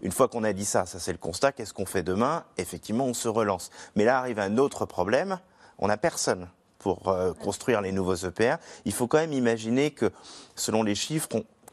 [0.00, 2.44] Une fois qu'on a dit ça, ça c'est le constat, qu'est-ce qu'on fait demain?
[2.56, 3.70] Effectivement, on se relance.
[3.96, 5.38] Mais là arrive un autre problème,
[5.78, 6.48] on n'a personne
[6.78, 8.56] pour euh, construire les nouveaux EPR.
[8.84, 10.10] Il faut quand même imaginer que,
[10.54, 11.28] selon les chiffres,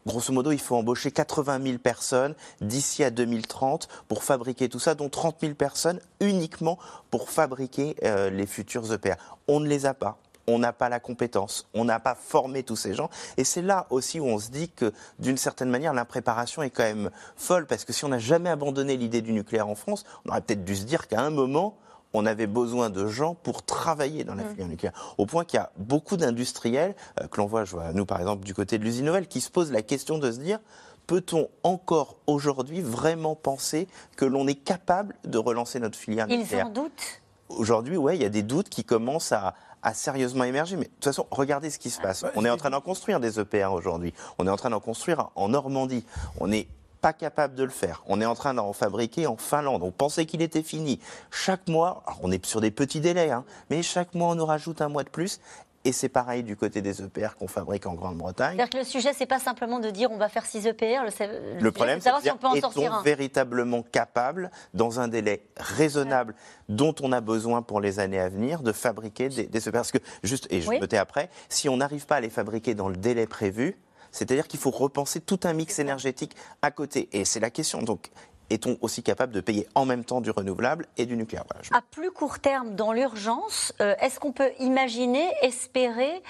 [0.06, 4.94] grosso modo, il faut embaucher 80 000 personnes d'ici à 2030 pour fabriquer tout ça,
[4.94, 6.78] dont 30 000 personnes uniquement
[7.10, 9.14] pour fabriquer euh, les futurs EPR.
[9.48, 12.76] On ne les a pas on n'a pas la compétence, on n'a pas formé tous
[12.76, 13.10] ces gens.
[13.36, 16.84] Et c'est là aussi où on se dit que, d'une certaine manière, l'impréparation est quand
[16.84, 20.30] même folle, parce que si on n'a jamais abandonné l'idée du nucléaire en France, on
[20.30, 21.76] aurait peut-être dû se dire qu'à un moment,
[22.12, 24.50] on avait besoin de gens pour travailler dans la mm.
[24.50, 25.14] filière nucléaire.
[25.18, 28.20] Au point qu'il y a beaucoup d'industriels, euh, que l'on voit, je vois, nous par
[28.20, 30.60] exemple, du côté de l'usine nouvelle, qui se posent la question de se dire
[31.06, 33.86] peut-on encore aujourd'hui vraiment penser
[34.16, 38.22] que l'on est capable de relancer notre filière nucléaire Ils en doutent Aujourd'hui, oui, il
[38.22, 39.54] y a des doutes qui commencent à,
[39.94, 40.76] sérieusement émerger.
[40.76, 42.24] Mais de toute façon, regardez ce qui se passe.
[42.34, 44.14] On est en train d'en construire des EPR aujourd'hui.
[44.38, 46.04] On est en train d'en construire en Normandie.
[46.40, 46.68] On est
[47.00, 48.02] pas capable de le faire.
[48.06, 49.82] On est en train d'en fabriquer en Finlande.
[49.82, 50.98] On pensait qu'il était fini.
[51.30, 54.80] Chaque mois, on est sur des petits délais, hein, mais chaque mois, on nous rajoute
[54.80, 55.40] un mois de plus.
[55.86, 58.56] Et c'est pareil du côté des EPR qu'on fabrique en Grande-Bretagne.
[58.56, 61.04] C'est-à-dire que le sujet, c'est pas simplement de dire on va faire 6 EPR.
[61.04, 63.02] Le, le problème, c'est de savoir si on peut en sortir un.
[63.02, 66.34] véritablement capable, dans un délai raisonnable
[66.68, 69.98] dont on a besoin pour les années à venir, de fabriquer des, EPR Parce que,
[70.24, 72.96] juste, et je me tais après, si on n'arrive pas à les fabriquer dans le
[72.96, 73.78] délai prévu,
[74.10, 77.08] c'est-à-dire qu'il faut repenser tout un mix énergétique à côté.
[77.12, 77.82] Et c'est la question.
[77.82, 78.10] Donc,
[78.50, 81.44] est-on aussi capable de payer en même temps du renouvelable et du nucléaire?
[81.72, 86.22] À plus court terme, dans l'urgence, euh, est-ce qu'on peut imaginer, espérer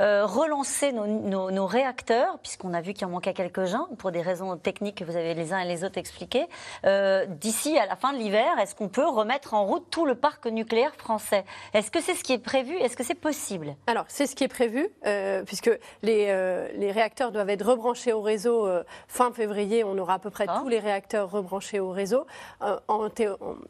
[0.00, 4.96] euh, relancer nos, réacteurs, puisqu'on a vu qu'il en manquait quelques-uns, pour des raisons techniques
[4.96, 6.46] que vous avez les uns et les autres expliquées,
[6.86, 10.14] euh, d'ici à la fin de l'hiver, est-ce qu'on peut remettre en route tout le
[10.14, 11.44] parc nucléaire français?
[11.74, 12.74] Est-ce que c'est ce qui est prévu?
[12.76, 13.76] Est-ce que c'est possible?
[13.86, 15.70] Alors, c'est ce qui est prévu, euh, puisque
[16.02, 16.26] les,
[16.74, 18.68] les, réacteurs doivent être rebranchés au réseau
[19.06, 19.84] fin février.
[19.84, 20.60] On aura à peu près ah.
[20.60, 22.26] tous les réacteurs rebranchés au réseau.
[22.60, 23.08] En,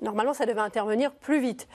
[0.01, 1.69] normalement, ça devait intervenir plus vite.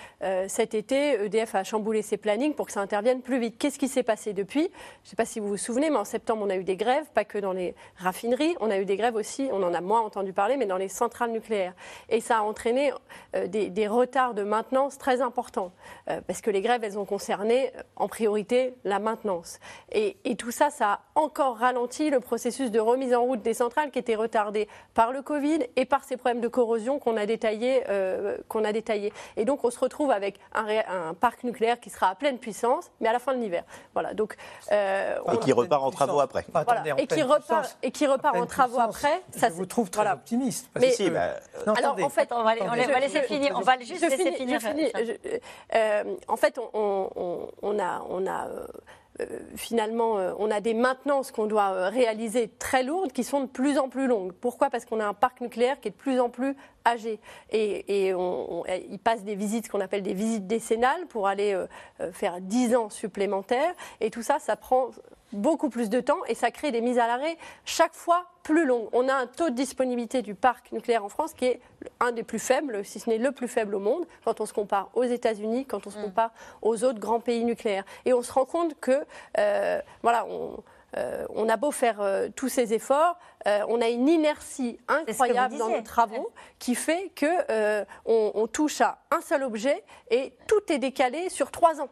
[0.48, 3.58] cet été, EDF a chamboulé ses plannings pour que ça intervienne plus vite.
[3.58, 4.70] Qu'est-ce qui s'est passé depuis depuis.
[5.04, 6.78] Je ne sais pas si vous vous souvenez, mais en septembre, on a eu des
[6.78, 9.82] grèves, pas que dans les raffineries, on a eu des grèves aussi, on en a
[9.82, 11.74] moins entendu parler, mais dans les centrales nucléaires.
[12.10, 12.94] Et ça a entraîné
[13.36, 15.72] euh, des, retards de maintenance très importants,
[16.10, 19.60] euh, parce que les grèves, elles ont concerné euh, en priorité la maintenance.
[19.92, 23.90] Et, tout ça, ça a encore ralenti le processus de remise en route des centrales
[23.90, 27.84] qui était retardé par le Covid et par ces problèmes de corrosion qu'on a détaillés.
[27.88, 28.96] a
[29.38, 33.08] Et donc, on se retrouve avec un, parc nucléaire qui sera à pleine puissance, mais
[33.08, 33.64] à la fin de l'hiver.
[33.94, 34.14] Voilà.
[34.26, 34.38] Donc,
[34.72, 36.46] euh, Et qui repart en travaux après.
[36.52, 36.84] Voilà.
[36.98, 39.22] et, qui repart, et qui repart en travaux après.
[39.32, 40.68] Ça, je vous trouve très optimiste.
[40.80, 41.30] Mais, si, bah,
[41.68, 42.86] Non, alors, attendez, en fait, on va, on attendez.
[42.86, 43.54] va laisser finir.
[43.56, 44.60] On va juste je laisser finis, finir.
[44.60, 44.92] je finis.
[44.92, 45.04] ça.
[45.04, 45.40] Je-
[45.76, 48.68] euh, en fait, on, on- on a, on a euh, euh,
[49.56, 53.46] finalement, euh, on a des maintenances qu'on doit euh, réaliser très lourdes qui sont de
[53.48, 54.34] plus en plus longues.
[54.34, 54.70] Pourquoi?
[54.70, 56.56] Parce qu'on a un parc nucléaire qui est de plus en plus
[56.86, 57.20] âgé.
[57.52, 61.66] Et, on, on- il passe des visites, qu'on appelle des visites décennales, pour aller euh,
[62.02, 63.74] euh, faire 10 ans supplémentaires.
[64.02, 64.90] Et tout ça, ça prend
[65.34, 68.88] beaucoup plus de temps et ça crée des mises à l'arrêt chaque fois plus longues.
[68.94, 71.62] On a un taux de disponibilité du parc nucléaire en France qui est
[72.00, 74.54] un des plus faibles, si ce n'est le plus faible au monde, quand on se
[74.54, 77.86] compare aux États-Unis, quand on se compare aux autres grands pays nucléaires.
[78.06, 79.06] Et on se rend compte que,
[79.40, 80.64] euh, voilà, on,
[80.98, 83.18] euh, on a beau faire euh, tous ces efforts,
[83.48, 88.48] euh, on a une inertie incroyable dans nos travaux qui fait que euh, on, on
[88.48, 91.90] touche à un seul objet et tout est décalé sur trois ans.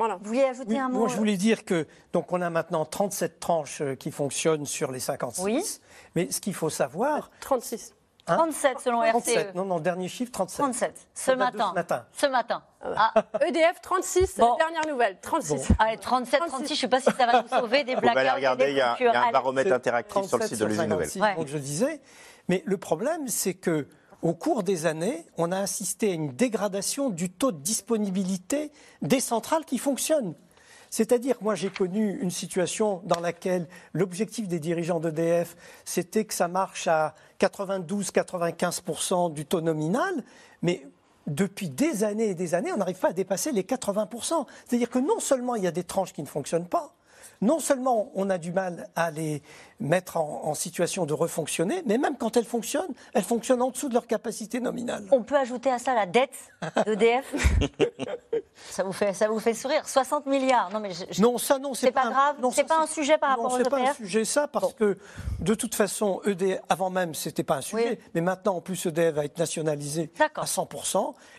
[0.00, 0.16] Voilà.
[0.16, 2.86] Vous vouliez ajouter Oui, un mot moi, je voulais dire que donc on a maintenant
[2.86, 5.42] 37 tranches euh, qui fonctionnent sur les 56.
[5.44, 5.62] Oui.
[6.14, 7.30] Mais ce qu'il faut savoir.
[7.40, 7.92] 36.
[8.24, 9.48] 37 selon 37.
[9.50, 9.56] RTE.
[9.56, 10.56] Non, non, dernier chiffre, 37.
[10.62, 11.08] 37.
[11.12, 11.68] Ce matin.
[11.68, 12.06] ce matin.
[12.12, 12.62] Ce matin.
[12.82, 13.12] Ah.
[13.46, 14.56] EDF 36, Bon.
[14.56, 15.68] dernière nouvelle, 36.
[15.78, 18.16] Allez, 37, 36, je ne sais pas si ça va nous sauver des Vous blagues.
[18.16, 20.60] allez regarder, il y a, il y a un baromètre interactif sur le 37 site
[20.60, 21.10] de l'usine nouvelle.
[21.10, 22.00] 56, Donc je disais.
[22.48, 23.86] Mais le problème, c'est que
[24.22, 28.70] au cours des années, on a assisté à une dégradation du taux de disponibilité
[29.02, 30.34] des centrales qui fonctionnent.
[30.90, 36.48] C'est-à-dire, moi, j'ai connu une situation dans laquelle l'objectif des dirigeants d'EDF, c'était que ça
[36.48, 40.24] marche à 92-95% du taux nominal,
[40.62, 40.84] mais
[41.28, 44.46] depuis des années et des années, on n'arrive pas à dépasser les 80%.
[44.66, 46.92] C'est-à-dire que non seulement il y a des tranches qui ne fonctionnent pas,
[47.40, 49.42] non seulement on a du mal à les
[49.78, 53.88] mettre en, en situation de refonctionner, mais même quand elles fonctionnent, elles fonctionnent en dessous
[53.88, 55.06] de leur capacité nominale.
[55.10, 56.34] On peut ajouter à ça la dette
[56.84, 57.34] d'EDF
[58.70, 60.70] ça, vous fait, ça vous fait sourire 60 milliards.
[60.70, 62.36] Non, mais je- je- Non, ça non, c'est pas, un- grave.
[62.40, 63.94] non, C'est pas un sujet par Non, rapport aux c'est pas un EPR.
[63.96, 64.98] sujet ça parce que
[65.38, 69.14] de toute façon EDF avant même c'était pas un sujet, mais maintenant en plus EDF
[69.14, 70.68] va être nationalisé à 100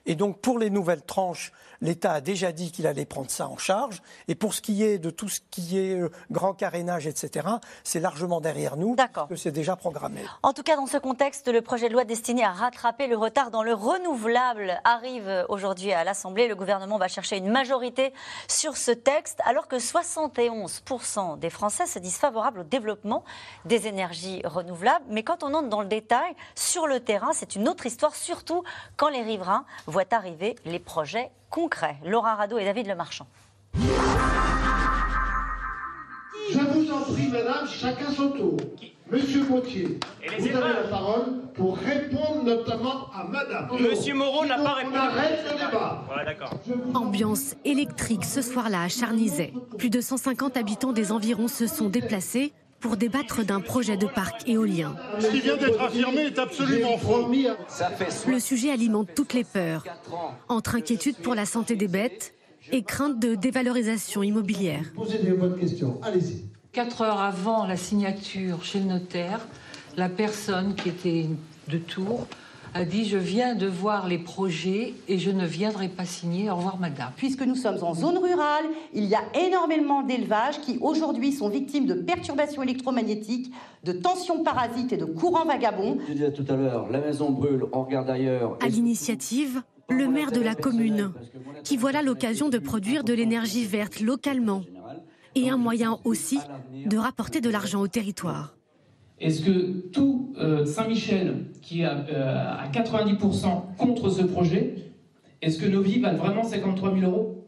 [0.05, 3.57] et donc pour les nouvelles tranches, l'État a déjà dit qu'il allait prendre ça en
[3.57, 7.47] charge et pour ce qui est de tout ce qui est euh, grand carénage etc,
[7.83, 10.21] c'est largement derrière nous parce que c'est déjà programmé.
[10.43, 13.51] En tout cas, dans ce contexte, le projet de loi destiné à rattraper le retard
[13.51, 16.47] dans le renouvelable arrive aujourd'hui à l'Assemblée.
[16.47, 18.13] Le gouvernement va chercher une majorité
[18.47, 23.23] sur ce texte, alors que 71% des Français se disent favorables au développement
[23.65, 25.05] des énergies renouvelables.
[25.09, 28.63] Mais quand on entre dans le détail, sur le terrain, c'est une autre histoire, surtout
[28.97, 31.97] quand les riverains voient arriver les projets concrets.
[32.03, 33.27] Laura Rado et David Lemarchand.
[36.53, 38.57] Je vous en prie, madame, chacun son tour.
[39.11, 39.99] Monsieur Gauthier,
[40.39, 43.67] vous avez la parole pour répondre notamment à madame.
[43.77, 44.95] Monsieur Moreau n'a pas répondu.
[44.95, 46.05] On arrête le débat.
[46.07, 46.33] Voilà.
[46.95, 49.53] Ambiance électrique ce soir-là à Charnizet.
[49.77, 54.47] Plus de 150 habitants des environs se sont déplacés pour débattre d'un projet de parc
[54.49, 54.95] éolien.
[55.19, 57.31] Ce qui vient d'être affirmé est absolument faux.
[58.27, 59.85] Le sujet alimente toutes les peurs,
[60.49, 62.33] entre inquiétude pour la santé des bêtes
[62.71, 64.85] et crainte de dévalorisation immobilière.
[64.95, 66.45] Posez votre question, allez-y.
[66.71, 69.39] Quatre heures avant la signature chez le notaire,
[69.97, 71.27] la personne qui était
[71.67, 72.27] de Tours
[72.73, 76.49] a dit Je viens de voir les projets et je ne viendrai pas signer.
[76.49, 77.11] Au revoir, madame.
[77.17, 81.85] Puisque nous sommes en zone rurale, il y a énormément d'élevages qui aujourd'hui sont victimes
[81.85, 83.51] de perturbations électromagnétiques,
[83.83, 85.97] de tensions parasites et de courants vagabonds.
[86.07, 88.57] Je disais tout à l'heure, la maison brûle, on regarde ailleurs.
[88.61, 91.11] À l'initiative, le maire de la commune,
[91.63, 94.63] qui voit là l'occasion de produire de l'énergie verte localement
[95.35, 96.39] et un moyen aussi
[96.85, 98.55] de rapporter de l'argent au territoire.
[99.21, 104.75] Est-ce que tout euh, Saint-Michel, qui est à, euh, à 90% contre ce projet,
[105.43, 107.45] est-ce que nos vies valent vraiment 53 000 euros?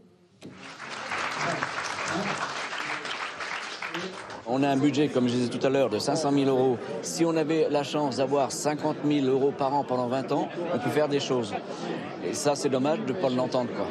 [4.45, 6.77] On a un budget, comme je disais tout à l'heure, de 500 000 euros.
[7.01, 10.77] Si on avait la chance d'avoir 50 000 euros par an pendant 20 ans, on
[10.77, 11.55] peut faire des choses.
[12.23, 13.71] Et ça, c'est dommage de ne pas l'entendre.
[13.75, 13.87] quoi.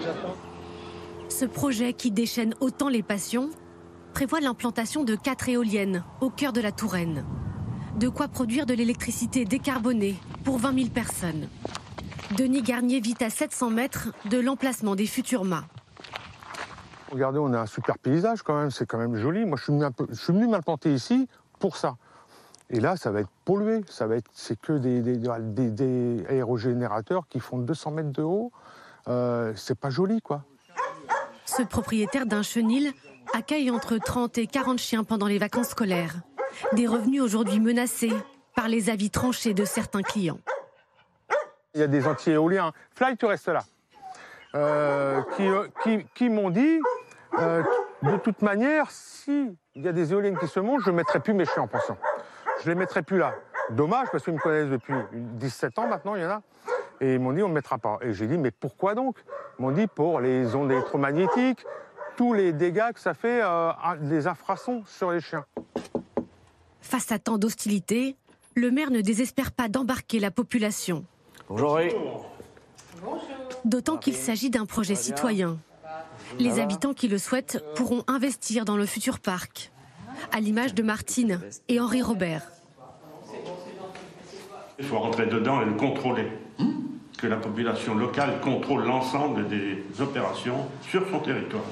[1.28, 3.50] Ce projet qui déchaîne autant les passions
[4.12, 7.24] prévoit l'implantation de quatre éoliennes au cœur de la Touraine.
[7.98, 11.48] De quoi produire de l'électricité décarbonée pour 20 000 personnes.
[12.36, 15.64] Denis Garnier vit à 700 mètres de l'emplacement des futurs mâts.
[17.10, 19.44] Regardez, on a un super paysage quand même, c'est quand même joli.
[19.44, 21.28] Moi, je suis peu- je suis venu m'implanter ici
[21.58, 21.96] pour ça.
[22.70, 23.82] Et là, ça va être pollué.
[23.88, 28.22] Ça va être, c'est que des, des- des- des aérogénérateurs qui font 200 mètres de
[28.22, 28.50] haut.
[29.08, 30.42] Euh, c'est pas joli, quoi.
[31.44, 32.92] Ce propriétaire d'un chenil
[33.34, 36.22] accueille entre 30 et 40 chiens pendant les vacances scolaires.
[36.72, 38.12] Des revenus aujourd'hui menacés
[38.54, 40.38] par les avis tranchés de certains clients.
[41.74, 42.72] Il y a des anti-éoliens.
[42.94, 43.62] Fly, tu restes là.
[44.54, 46.78] Euh, qui, euh, qui- m'ont dit
[47.38, 47.62] euh,
[48.02, 51.20] de toute manière, si il y a des éoliennes qui se montent, je ne mettrai
[51.20, 51.96] plus mes chiens en pension.
[52.60, 53.34] Je ne les mettrai plus là.
[53.70, 56.42] Dommage, parce qu'ils me connaissent depuis 17 ans maintenant, il y en a.
[57.00, 57.98] Et ils m'ont dit, on ne mettra pas.
[58.02, 59.16] Et j'ai dit, mais pourquoi donc?
[59.58, 61.64] Ils m'ont dit, pour les ondes électromagnétiques,
[62.16, 65.46] tous les dégâts que ça fait, euh, des infrasons sur les chiens.
[66.82, 68.16] Face à tant d'hostilité,
[68.54, 71.04] le maire ne désespère pas d'embarquer la population.
[71.48, 72.26] Bonjour.
[73.64, 75.58] D'autant qu'il s'agit d'un projet citoyen.
[76.38, 79.72] Les habitants qui le souhaitent pourront investir dans le futur parc,
[80.32, 82.42] à l'image de Martine et Henri Robert.
[84.78, 86.26] Il faut rentrer dedans et le contrôler.
[87.16, 91.62] Que la population locale contrôle l'ensemble des opérations sur son territoire.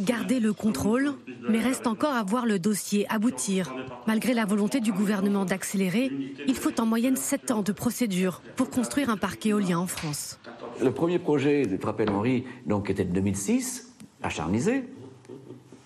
[0.00, 1.14] Garder le contrôle,
[1.48, 3.74] mais reste encore à voir le dossier aboutir.
[4.06, 6.12] Malgré la volonté du gouvernement d'accélérer,
[6.46, 10.38] il faut en moyenne 7 ans de procédure pour construire un parc éolien en France.
[10.80, 13.92] Le premier projet, je te rappelle Henri, donc, était de 2006,
[14.22, 14.84] à Charnisé.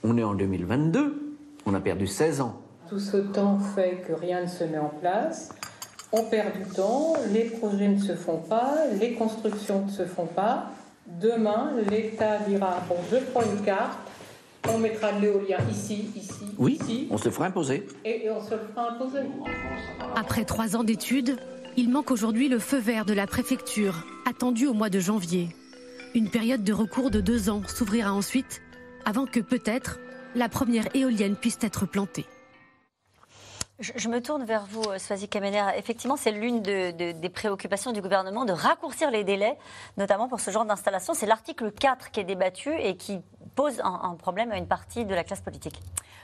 [0.05, 2.61] On est en 2022, on a perdu 16 ans.
[2.91, 5.49] Tout ce temps fait que rien ne se met en place.
[6.13, 10.27] On perd du temps, les projets ne se font pas, les constructions ne se font
[10.27, 10.71] pas.
[11.21, 13.99] Demain, l'État dira Bon, je prends une carte,
[14.69, 17.87] on mettra de l'éolien ici, ici, Oui, ici, on se le fera imposer.
[18.05, 19.19] et, et on se le fera imposer.
[20.17, 21.37] Après trois ans d'études,
[21.77, 25.49] il manque aujourd'hui le feu vert de la préfecture, attendu au mois de janvier.
[26.15, 28.61] Une période de recours de deux ans s'ouvrira ensuite,
[29.05, 29.99] avant que peut-être
[30.35, 32.27] la première éolienne puisse être plantée.
[33.83, 35.65] Je, me tourne vers vous, euh, Swazi Kamener.
[35.77, 39.59] Effectivement, c'est l'une de- de- des préoccupations du gouvernement de raccourcir les délais,
[39.97, 41.15] notamment pour ce genre d'installation.
[41.15, 43.21] C'est l'article 4 qui est débattu et qui
[43.55, 45.81] pose un, problème à une partie de la classe politique.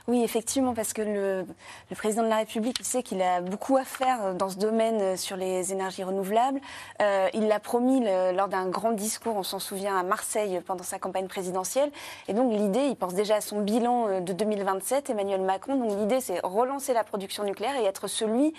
[0.07, 1.47] Oui, effectivement, parce que le,
[1.95, 5.17] président de la République, il sait qu'il a beaucoup à faire dans ce domaine euh,
[5.19, 6.61] sur les énergies renouvelables.
[7.03, 8.03] Euh, il l'a promis
[8.35, 11.91] lors d'un grand discours, on s'en souvient, à Marseille pendant sa campagne présidentielle.
[12.27, 15.77] Et donc l'idée, il pense déjà à son bilan euh, de 2027, Emmanuel Macron.
[15.77, 18.55] Donc l'idée, c'est relancer la production nucléaire et être celui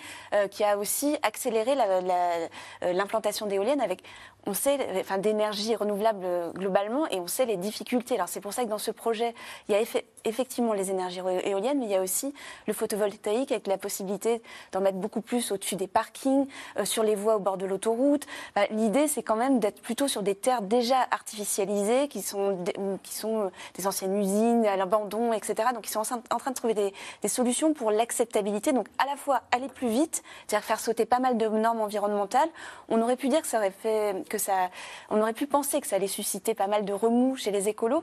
[0.52, 4.02] qui a aussi accéléré la- la- l'implantation d'éoliennes avec,
[4.46, 8.14] on sait, enfin d'énergie renouvelable euh, globalement, et on sait les difficultés.
[8.14, 9.34] Alors c'est pour ça que dans ce projet,
[9.68, 12.34] il y a effe- effectivement les énergies éoliennes, mais il y a aussi
[12.66, 16.46] le photovoltaïque avec la possibilité d'en mettre beaucoup plus au-dessus des parkings,
[16.78, 18.26] euh, sur les voies au bord de l'autoroute.
[18.54, 22.72] Bah, L'idée, c'est quand même d'être plutôt sur des terres déjà artificialisées, qui sont des,
[22.78, 25.68] ou qui sont euh, des anciennes usines à l'abandon, etc.
[25.74, 28.72] Donc ils sont en train- en train de trouver des, des solutions pour l'acceptabilité.
[28.72, 32.48] Donc à la fois aller plus vite, c'est-à-dire faire sauter pas mal de normes environnementales.
[32.88, 34.70] On aurait pu dire que ça aurait fait que ça,
[35.10, 38.02] on aurait pu penser que ça allait susciter pas mal de remous chez les écolos.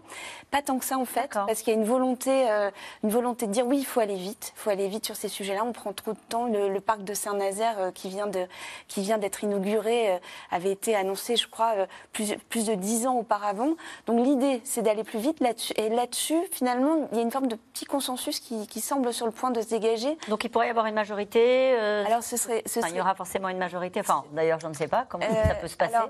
[0.51, 2.69] Pas tant que ça en fait, parce qu'il y a une volonté, euh,
[3.03, 5.29] une volonté de dire oui, il faut aller vite, il faut aller vite sur ces
[5.29, 5.63] sujets-là.
[5.63, 6.45] On prend trop de temps.
[6.45, 8.45] Le, le parc de Saint-Nazaire euh, qui vient de,
[8.87, 10.17] qui vient d'être inauguré euh,
[10.51, 11.73] avait été annoncé, je crois,
[12.11, 13.71] plus, plus de dix ans auparavant.
[14.05, 15.73] Donc l'idée, c'est d'aller plus vite là-dessus.
[15.77, 19.25] Et là-dessus, finalement, il y a une forme de petit consensus qui, qui semble sur
[19.25, 20.17] le point de se dégager.
[20.27, 21.73] Donc il pourrait y avoir une majorité.
[22.05, 24.01] Alors ce serait, ce enfin, il y aura forcément une majorité.
[24.01, 25.95] Enfin, d'ailleurs, je ne sais pas comment ça peut se passer.
[25.95, 26.09] alors,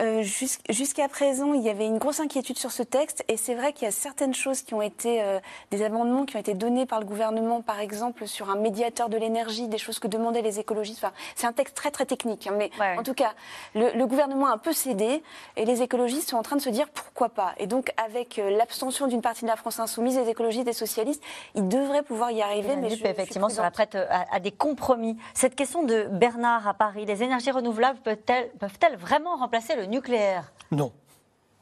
[0.00, 3.54] euh, jus- Jusqu'à présent, il y avait une grosse inquiétude sur ce texte, et c'est
[3.54, 5.38] vrai qu'il y a certaines choses qui ont été, euh,
[5.70, 9.16] des amendements qui ont été donnés par le gouvernement, par exemple sur un médiateur de
[9.16, 11.04] l'énergie, des choses que demandaient les écologistes.
[11.04, 13.32] Enfin, c'est un texte très très technique, hein, mais en tout cas,
[13.74, 15.22] le, le gouvernement a un peu cédé,
[15.56, 17.52] et les écologistes sont en train de se dire pourquoi pas.
[17.58, 21.22] Et donc, avec euh, l'abstention d'une partie de la France insoumise, les écologistes et socialistes,
[21.54, 22.68] ils devraient pouvoir y arriver.
[22.68, 23.90] La Mais je- je effectivement, sera prudente.
[23.92, 25.16] prête à, à des compromis.
[25.34, 30.52] Cette question de Bernard à Paris, les énergies renouvelables peuvent-elles peuvent-elles vraiment remplacer le nucléaire
[30.70, 30.92] Non.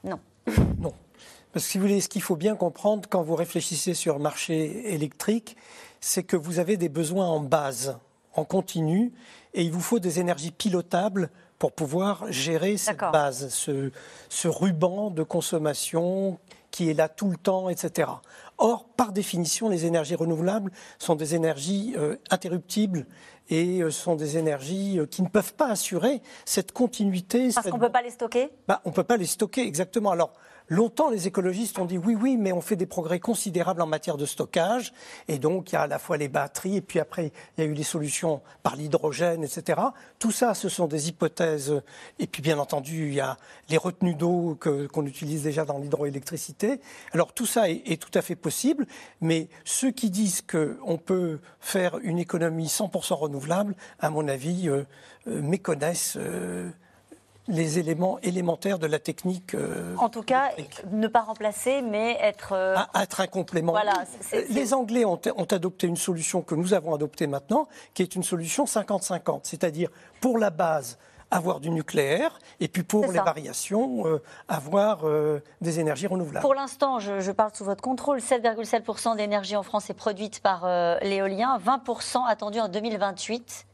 [0.05, 0.21] Non.
[0.79, 0.93] Non.
[1.53, 4.23] Parce que si vous voulez, ce qu'il faut bien comprendre quand vous réfléchissez sur le
[4.23, 5.57] marché électrique,
[6.01, 7.99] c'est que vous avez des besoins en base,
[8.35, 9.13] en continu,
[9.55, 13.91] et il vous faut des énergies pilotables pour pouvoir gérer cette base, ce,
[14.29, 16.39] ce ruban de consommation
[16.71, 18.09] qui est là tout le temps, etc.
[18.59, 23.07] Or, par définition, les énergies renouvelables sont des énergies euh, interruptibles
[23.51, 27.49] et euh, sont des énergies euh, qui ne peuvent pas assurer cette continuité.
[27.53, 28.51] Parce cette- qu'on ne peut pas les stocker?
[28.67, 30.11] Bah, on ne peut pas les stocker, exactement.
[30.11, 30.33] Alors,
[30.69, 34.17] longtemps, les écologistes ont dit oui, oui, mais on fait des progrès considérables en matière
[34.17, 34.93] de stockage.
[35.29, 37.67] Et donc, il y a à la fois les batteries, et puis après, il y
[37.67, 39.81] a eu les solutions par l'hydrogène, etc.
[40.19, 41.81] Tout ça, ce sont des hypothèses.
[42.19, 43.37] Et puis, bien entendu, il y a
[43.69, 46.81] les retenues d'eau que- qu'on utilise déjà dans l'hydroélectricité.
[47.13, 48.87] Alors, tout ça est, est tout à fait possible.
[49.21, 54.85] Mais ceux qui disent qu'on peut faire une économie 100% renouvelable, à mon avis, euh,
[55.29, 56.17] euh, méconnaissent.
[56.17, 56.71] euh,
[57.49, 59.55] les éléments élémentaires de la technique.
[59.55, 60.51] euh, En tout cas,
[60.93, 62.53] ne pas remplacer, mais être.
[62.53, 63.73] euh, à être un complément.
[63.73, 68.03] Voilà, Euh, Les Anglais ont, ont adopté une solution que nous avons adoptée maintenant, qui
[68.03, 69.41] est une solution 50-50.
[69.45, 69.89] C'est-à-dire,
[70.21, 70.99] pour la base,
[71.31, 73.23] avoir du nucléaire, et puis pour les ça.
[73.25, 75.05] variations, euh, avoir
[75.61, 76.43] des énergies renouvelables.
[76.43, 80.67] Pour l'instant, je, je parle sous votre contrôle, 7,7% d'énergie en France est produite par
[81.03, 83.67] l'éolien, 20% attendu en 2028.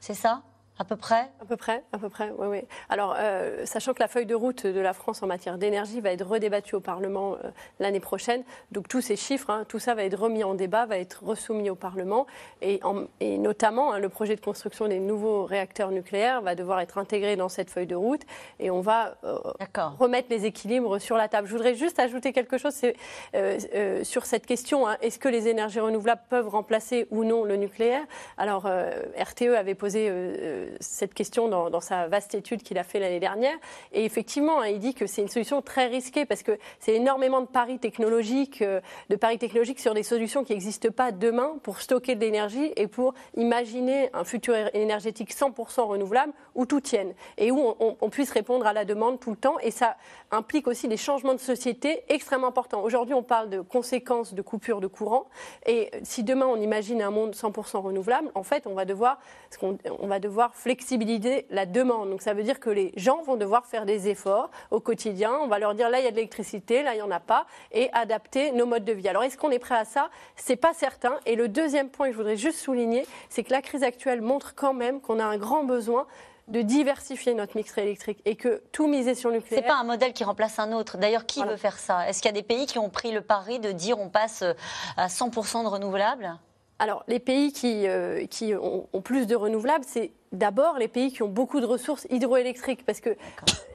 [0.00, 0.42] C'est ça?
[0.78, 1.30] À peu près?
[1.40, 2.60] À peu près, à peu près, oui, oui.
[2.90, 6.10] Alors, euh, sachant que la feuille de route de la France en matière d'énergie va
[6.12, 7.48] être redébattue au Parlement euh,
[7.80, 10.98] l'année prochaine, donc tous ces chiffres, hein, tout ça va être remis en débat, va
[10.98, 12.26] être resoumis au Parlement,
[12.60, 16.80] et, en- et notamment hein, le projet de construction des nouveaux réacteurs nucléaires va devoir
[16.80, 18.22] être intégré dans cette feuille de route,
[18.60, 19.38] et on va euh,
[19.98, 21.48] remettre les équilibres sur la table.
[21.48, 22.74] Je voudrais juste ajouter quelque chose
[24.02, 28.02] sur cette question hein, est-ce que les énergies renouvelables peuvent remplacer ou non le nucléaire?
[28.36, 28.68] Alors,
[29.18, 30.10] RTE avait posé
[30.80, 33.56] cette question dans, sa vaste étude qu'il a fait l'année dernière.
[33.92, 37.40] Et effectivement, hein, il dit que c'est une solution très risquée parce que c'est énormément
[37.40, 41.80] de paris technologiques, euh, de paris technologiques sur des solutions qui n'existent pas demain pour
[41.80, 47.50] stocker de l'énergie et pour imaginer un futur énergétique 100% renouvelable où tout tienne et
[47.50, 49.58] où on, on- on puisse répondre à la demande tout le temps.
[49.60, 49.96] Et ça
[50.30, 52.82] implique aussi des changements de société extrêmement importants.
[52.82, 55.26] Aujourd'hui, on parle de conséquences de coupure de courant.
[55.66, 59.18] Et si demain on imagine un monde 100% renouvelable, en fait, on va devoir,
[59.60, 62.10] qu'on- on va devoir flexibiliser la demande.
[62.10, 65.32] Donc ça veut dire que les gens vont devoir faire des efforts au quotidien.
[65.42, 67.20] On va leur dire là il y a de l'électricité, là il y en a
[67.20, 69.08] pas, et adapter nos modes de vie.
[69.08, 70.10] Alors est-ce qu'on est prêt à ça?
[70.34, 71.18] C'est pas certain.
[71.26, 74.54] Et le deuxième point que je voudrais juste souligner, c'est que la crise actuelle montre
[74.54, 76.06] quand même qu'on a un grand besoin
[76.48, 79.62] de diversifier notre mix électrique et que tout miser sur le nucléaire.
[79.64, 80.96] C'est pas un modèle qui remplace un autre.
[80.96, 82.08] D'ailleurs, qui veut faire ça?
[82.08, 84.42] Est-ce qu'il y a des pays qui ont pris le pari de dire on passe
[84.42, 84.54] euh,
[84.96, 86.38] à 100% de renouvelables?
[86.78, 91.10] Alors, les pays qui, euh, qui ont, ont plus de renouvelables, c'est d'abord les pays
[91.10, 93.16] qui ont beaucoup de ressources hydroélectriques, parce que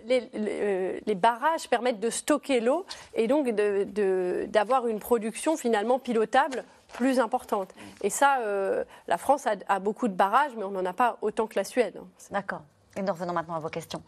[0.05, 2.85] les, les, euh, les barrages permettent de stocker l'eau
[3.15, 7.69] et donc d'avoir une production finalement pilotable plus importante.
[8.03, 11.17] Et ça, euh, la France a, a beaucoup de barrages, mais on n'en a pas
[11.21, 11.99] autant que la Suède.
[12.29, 12.61] D'accord.
[12.95, 14.03] Et nous revenons maintenant à vos questions.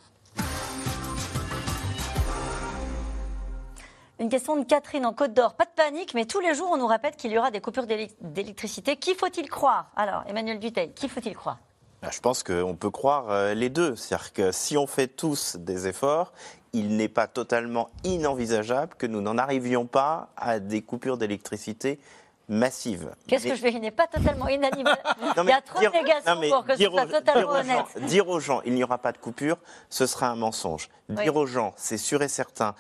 [4.24, 5.54] Une question de Catherine en Côte d'Or.
[5.56, 7.86] Pas de panique, mais tous les jours, on nous répète qu'il y aura des coupures
[7.86, 8.96] d'éle- d'électricité.
[8.96, 9.92] Qui faut-il croire?
[9.98, 11.58] Alors, Emmanuel Duteil, qui faut-il croire?
[12.02, 13.98] Ah, Je pense qu'on peut croire euh, les deux.
[13.98, 16.32] C'est-à-dire que si on fait tous des efforts,
[16.72, 22.00] il n'est pas totalement inenvisageable que nous n'en arrivions pas à des coupures d'électricité
[22.50, 23.12] massives.
[23.28, 24.92] Qu'est-ce que je vais Il n'est pas totalement inanimé.
[25.38, 27.56] Non, Il y a trop dire- de négations pour que ce soit aux- totalement aux
[27.56, 27.86] honnête.
[28.00, 29.58] gens- dire aux gens, il n'y aura pas de coupure,
[29.90, 30.90] ce sera un mensonge.
[31.10, 31.16] Oui.
[31.24, 32.76] Dire aux gens, c'est sûr et certain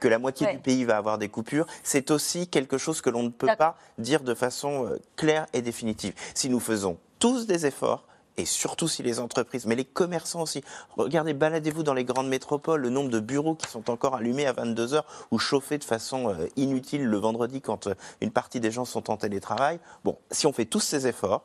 [0.00, 3.22] que la moitié du pays va avoir des coupures, c'est aussi quelque chose que l'on
[3.22, 6.14] ne peut pas dire de façon euh, claire et définitive.
[6.34, 8.04] Si nous faisons tous des efforts,
[8.36, 10.64] et surtout si les entreprises, mais les commerçants aussi.
[10.96, 14.52] Regardez, baladez-vous dans les grandes métropoles, le nombre de bureaux qui sont encore allumés à
[14.52, 18.70] 22 heures ou chauffés de façon euh, inutile le vendredi quand euh, une partie des
[18.70, 19.78] gens sont en télétravail.
[20.04, 21.44] Bon, si on fait tous ces efforts,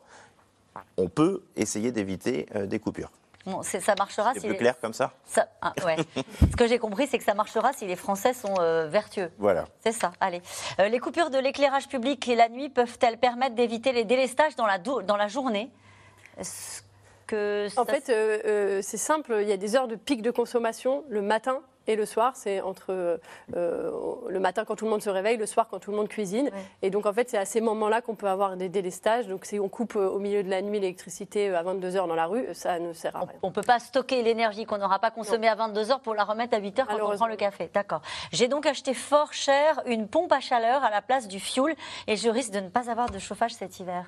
[0.96, 3.10] on peut essayer d'éviter euh, des coupures.
[3.46, 5.96] Bon, c'est- ça marchera C'est si plus les- clair comme ça ça- ah, ouais.
[6.50, 9.30] Ce que j'ai compris, c'est que ça marchera si les Français sont euh, vertueux.
[9.38, 9.64] Voilà.
[9.82, 10.42] C'est ça, allez.
[10.78, 14.66] Euh, les coupures de l'éclairage public et la nuit peuvent-elles permettre d'éviter les délestages dans
[14.66, 15.70] la, dans la journée?
[16.40, 16.82] Est-ce
[17.26, 19.38] que En fait, euh, euh, c'est simple.
[19.40, 22.32] Il y a des heures de pic de consommation le matin et le soir.
[22.36, 23.18] C'est entre
[23.56, 23.90] euh,
[24.28, 26.50] le matin quand tout le monde se réveille, le soir quand tout le monde cuisine.
[26.82, 29.26] Et donc, en fait, c'est à ces moments-là qu'on peut avoir des délestages.
[29.26, 32.14] Donc, si on coupe euh, au milieu de la nuit l'électricité à 22 heures dans
[32.14, 33.38] la rue, ça ne sert à rien.
[33.42, 36.56] On ne peut pas stocker l'énergie qu'on n'aura pas consommée à 22h pour la remettre
[36.56, 37.70] à 8h quand on prend le café.
[37.72, 38.02] D'accord.
[38.32, 41.74] J'ai donc acheté fort cher une pompe à chaleur à la place du fioul
[42.06, 44.06] et je risque de ne pas avoir de chauffage cet hiver.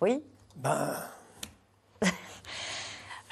[0.00, 0.22] Oui
[0.56, 0.94] Ben,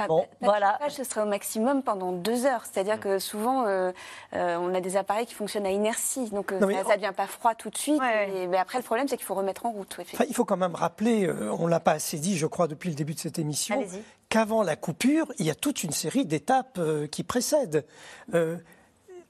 [0.08, 0.78] Bon, voilà.
[0.88, 2.64] ce serait au maximum pendant deux heures.
[2.64, 3.92] C'est-à-dire que souvent, euh,
[4.34, 6.28] euh, on a des appareils qui fonctionnent à inertie.
[6.30, 8.02] Donc, euh, Non, ça en- ne devient pas froid tout de suite.
[8.34, 9.96] Et- mais après, le problème, c'est qu'il faut remettre en route.
[10.00, 12.66] Enfin, il faut quand même rappeler, euh, on ne l'a pas assez dit, je crois,
[12.66, 13.80] depuis le début de cette émission,
[14.28, 17.86] qu'avant la coupure, il y a toute une série d'étapes euh, qui précèdent.
[18.34, 18.56] Euh,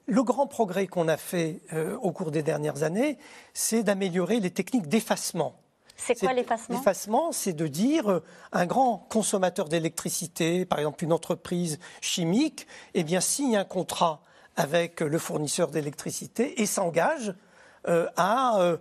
[0.07, 3.19] le grand progrès qu'on a fait euh, au cours des dernières années,
[3.53, 5.53] c'est d'améliorer les techniques d'effacement.
[5.95, 11.13] C'est quoi l'effacement L'effacement, c'est de dire euh, un grand consommateur d'électricité, par exemple une
[11.13, 14.21] entreprise chimique, eh bien signe un contrat
[14.55, 17.33] avec le fournisseur d'électricité et s'engage
[17.87, 18.77] euh, à euh,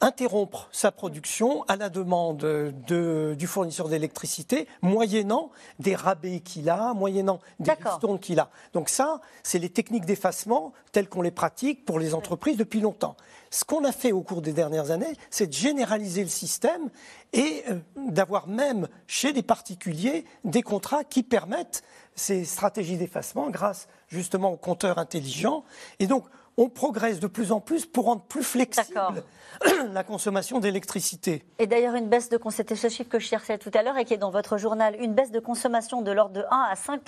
[0.00, 6.94] interrompre sa production à la demande de- du fournisseur d'électricité, moyennant des rabais qu'il a,
[6.94, 8.50] moyennant des ristournes qu'il a.
[8.72, 13.16] Donc ça, c'est les techniques d'effacement telles qu'on les pratique pour les entreprises depuis longtemps.
[13.50, 16.88] Ce qu'on a fait au cours des dernières années, c'est de généraliser le système
[17.32, 21.82] et euh, d'avoir même chez les particuliers des contrats qui permettent
[22.14, 25.64] ces stratégies d'effacement grâce justement aux compteurs intelligents.
[25.98, 26.24] Et donc
[26.56, 29.22] on progresse de plus en plus pour rendre plus flexible
[29.92, 31.44] la consommation d'électricité.
[31.58, 32.38] Et d'ailleurs, une baisse de
[32.74, 35.14] ce chiffre que je cherchais tout à l'heure et qui est dans votre journal, une
[35.14, 37.00] baisse de consommation de l'ordre de 1 à 5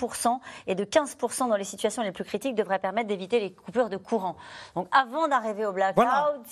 [0.67, 3.97] et de 15 dans les situations les plus critiques devrait permettre d'éviter les coupures de
[3.97, 4.35] courant.
[4.75, 6.05] Donc avant d'arriver au blackout,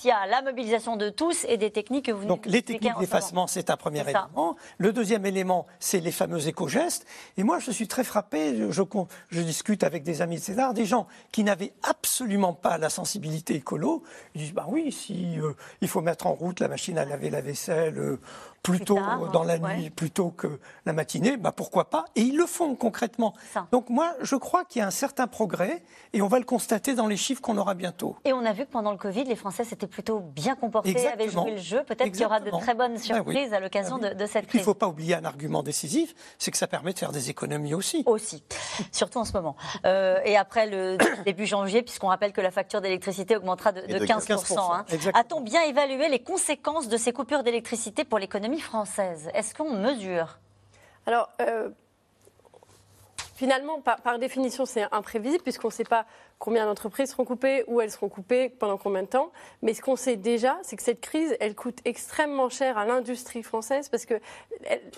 [0.04, 2.98] il y a la mobilisation de tous et des techniques que vous Donc les techniques
[3.00, 4.56] d'effacement, c'est un premier élément.
[4.78, 7.06] Le deuxième élément, c'est les fameux éco-gestes.
[7.38, 8.84] Et moi, je suis très frappé, je,
[9.30, 13.56] je, discute avec des amis de César, des gens qui n'avaient absolument pas la sensibilité
[13.56, 14.04] écolo.
[14.36, 17.30] Ils disent, bah oui, si euh, il faut mettre en route la machine à laver
[17.30, 18.18] la vaisselle,
[18.64, 19.00] plutôt
[19.34, 22.06] dans la nuit plutôt que la matinée, bah pourquoi pas?
[22.16, 23.34] Et ils le font concrètement.
[23.72, 25.82] Donc moi, je crois qu'il y a un certain progrès
[26.14, 28.16] et on va le constater dans les chiffres qu'on aura bientôt.
[28.26, 31.30] Et on a vu que pendant le Covid, les Français s'étaient plutôt bien comportés, avaient
[31.30, 31.84] joué le jeu.
[31.84, 34.60] Peut-être qu'il y aura de très bonnes ben surprises à l'occasion ben de, cette crise.
[34.60, 37.30] Il ne faut pas oublier un argument décisif, c'est que ça permet de faire des
[37.30, 38.04] économies aussi.
[38.06, 38.44] Aussi,
[38.92, 39.56] surtout en ce moment.
[39.86, 44.60] Euh, et après le début janvier, puisqu'on rappelle que la facture d'électricité augmentera de, 15%.
[44.60, 44.86] Hein.
[45.14, 50.38] A-t-on bien évalué les conséquences de ces coupures d'électricité pour l'économie française Est-ce qu'on mesure?
[51.06, 51.70] Alors, euh,
[53.36, 56.06] finalement, par, définition, c'est imprévisible puisqu'on ne sait pas
[56.42, 59.32] combien d'entreprises seront coupées, où elles seront coupées, pendant combien de temps.
[59.62, 63.44] Mais ce qu'on sait déjà, c'est que cette crise, elle coûte extrêmement cher à l'industrie
[63.44, 64.20] française parce que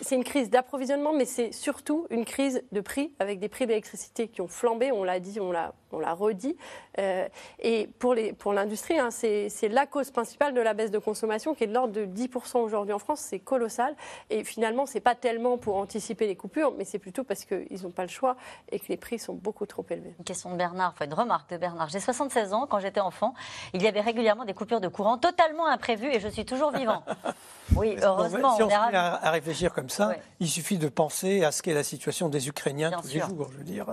[0.02, 4.30] c'est une crise d'approvisionnement, mais c'est surtout une crise de prix avec des prix d'électricité
[4.30, 4.94] qui ont flambé.
[4.94, 5.74] On l'a dit, on l'a,
[6.14, 6.56] redit.
[6.98, 7.28] Euh,
[7.60, 11.56] et pour, les, pour l'industrie, hein, c'est, la cause principale de la baisse de consommation
[11.56, 13.20] qui est de l'ordre de 10% aujourd'hui en France.
[13.20, 13.96] C'est colossal.
[14.30, 17.92] Et finalement, c'est pas tellement pour anticiper les coupures, mais c'est plutôt parce qu'ils n'ont
[17.92, 18.38] pas le choix
[18.72, 20.16] et que les prix sont beaucoup trop élevés.
[20.24, 21.90] Question de Bernard, enfin une remarque de Bernard.
[21.90, 22.68] J'ai 76 ans.
[22.68, 23.34] Quand j'étais enfant,
[23.74, 27.04] il y avait régulièrement des coupures de courant totalement imprévues et je suis toujours vivant.
[27.76, 28.58] Oui, heureusement.
[28.58, 31.74] Si on, se met à, réfléchir comme ça, il suffit de penser à ce qu'est
[31.74, 33.48] la situation des Ukrainiens tous les jours.
[33.52, 33.86] Je veux dire.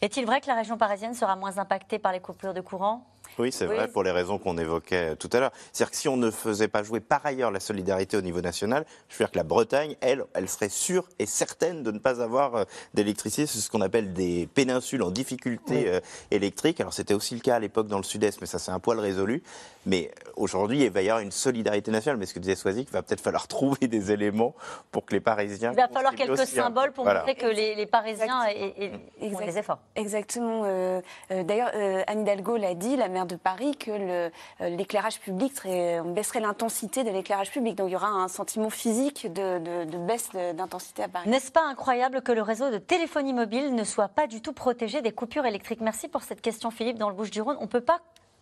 [0.00, 3.04] Est-il vrai que la région parisienne sera moins impactée par les coupures de courant?
[3.38, 5.52] Oui, c'est vrai, pour les raisons qu'on évoquait tout à l'heure.
[5.72, 8.84] C'est-à-dire que si on ne faisait pas jouer par ailleurs la solidarité au niveau national,
[9.08, 12.20] je veux dire que la Bretagne, elle, elle serait sûre et certaine de ne pas
[12.20, 12.64] avoir euh,
[12.94, 13.46] d'électricité.
[13.46, 16.00] C'est ce qu'on appelle des péninsules en difficulté euh,
[16.30, 16.80] électrique.
[16.80, 18.98] Alors c'était aussi le cas à l'époque dans le sud-est, mais ça c'est un poil
[18.98, 19.42] résolu.
[19.86, 22.18] Mais aujourd'hui, il va y avoir une solidarité nationale.
[22.18, 24.54] Mais ce que disait Soisic, il va peut-être falloir trouver des éléments
[24.90, 25.72] pour que les Parisiens.
[25.72, 29.78] Il va falloir quelques symboles pour montrer que les, Parisiens aient, les efforts.
[29.96, 30.62] Exactement.
[30.64, 31.00] Euh,
[31.30, 31.70] D'ailleurs,
[32.06, 37.04] Anne Hidalgo l'a dit, la de Paris que euh, l'éclairage public serait, on baisserait l'intensité
[37.04, 37.76] de l'éclairage public.
[37.76, 41.28] Donc il y aura un sentiment physique de, baisse d'intensité à Paris.
[41.28, 45.02] N'est-ce pas incroyable que le réseau de téléphonie mobile ne soit pas du tout protégé
[45.02, 45.80] des coupures électriques?
[45.80, 47.56] Merci pour cette question, Philippe, dans le Bouche-du-Rhône.
[47.60, 48.00] On ne peut pas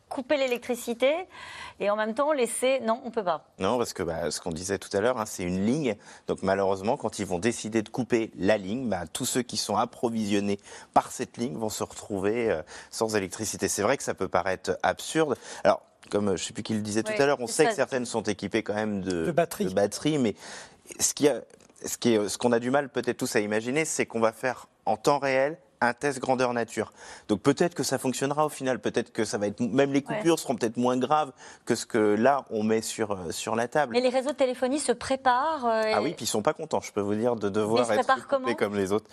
[0.09, 1.15] couper l'électricité
[1.81, 2.81] et en même temps laisser.
[2.81, 3.45] Non, on peut pas.
[3.59, 5.97] Non, parce que bah, ce qu'on disait tout à l'heure, hein, c'est une ligne.
[6.27, 9.77] Donc malheureusement, quand ils vont décider de couper la ligne, bah, tous ceux qui sont
[9.77, 10.59] approvisionnés
[10.95, 13.69] par cette ligne vont se retrouver euh, sans électricité.
[13.69, 15.37] C'est vrai que ça peut paraître absurde.
[15.65, 17.75] Alors, comme je ne sais plus qui le disait tout à l'heure, on sait que
[17.75, 19.33] certaines sont équipées quand même de, de
[19.75, 20.19] batterie.
[20.19, 20.35] mais
[20.99, 21.43] ce qui a,
[21.85, 24.33] ce qui est, ce qu'on a du mal peut-être tous à imaginer, c'est qu'on va
[24.33, 26.93] faire en temps réel un test grandeur nature.
[27.29, 30.39] Donc peut-être que ça fonctionnera au final, peut-être que ça va être même les coupures
[30.39, 31.33] seront peut-être moins graves
[31.65, 33.93] que ce que là on met sur euh, sur la table.
[33.93, 35.67] Mais les réseaux de téléphonie se préparent.
[35.67, 38.29] Euh, ah oui, puis ils sont pas contents, je peux vous dire, de devoir être
[38.29, 39.09] coupés comme les autres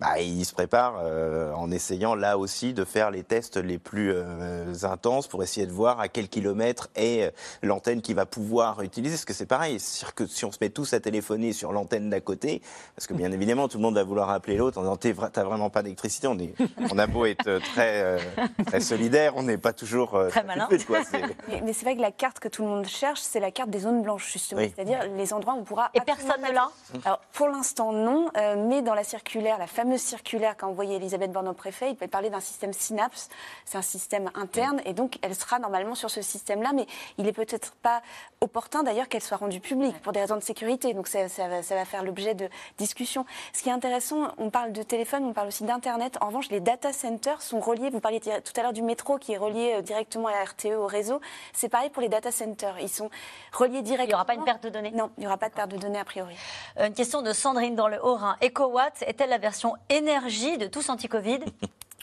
[0.00, 4.12] bah, il se prépare euh, en essayant là aussi de faire les tests les plus
[4.14, 7.30] euh, intenses pour essayer de voir à quel kilomètre est euh,
[7.62, 9.16] l'antenne qui va pouvoir utiliser.
[9.16, 12.08] Parce que c'est pareil, c'est-à-dire que si on se met tous à téléphoner sur l'antenne
[12.08, 12.62] d'à côté,
[12.96, 14.96] parce que bien évidemment tout le monde va vouloir appeler l'autre en disant
[15.30, 16.54] t'as vraiment pas d'électricité, on, est,
[16.90, 18.16] on a beau être très,
[18.64, 20.66] très solidaire, on n'est pas toujours très malin.
[20.70, 23.80] mais, c'est vrai que la carte que tout le monde cherche, c'est la carte des
[23.80, 25.90] zones blanches justement, c'est-à-dire les endroits où on pourra.
[25.92, 26.70] Et personne ne l'a.
[27.04, 28.30] Alors pour l'instant non,
[28.66, 32.08] mais dans la circulaire, la fameuse circulaire qu'a envoyé Elisabeth Borne au préfet, il peut
[32.08, 33.28] parler d'un système Synapse.
[33.64, 36.86] C'est un système interne et donc elle sera normalement sur ce système-là, mais
[37.18, 38.02] il est peut-être pas
[38.40, 40.94] opportun d'ailleurs qu'elle soit rendue publique pour des raisons de sécurité.
[40.94, 43.24] Donc ça, va, faire l'objet de discussions.
[43.52, 46.16] Ce qui est intéressant, on parle de téléphone, on parle aussi d'Internet.
[46.20, 47.90] En revanche, les data centers sont reliés.
[47.90, 50.86] Vous parliez tout à l'heure du métro qui est relié euh, directement à RTE, au
[50.86, 51.20] réseau.
[51.52, 52.78] C'est pareil pour les data centers.
[52.80, 53.10] Ils sont
[53.52, 54.00] reliés directement.
[54.04, 54.90] Il n'y aura pas une perte de données?
[54.92, 56.34] Non, il n'y aura pas de perte de données a priori.
[56.78, 58.36] Euh, une question de Sandrine dans le Haut-Rhin.
[58.42, 61.40] EcoWatt est-elle la version énergie de tous anti-Covid.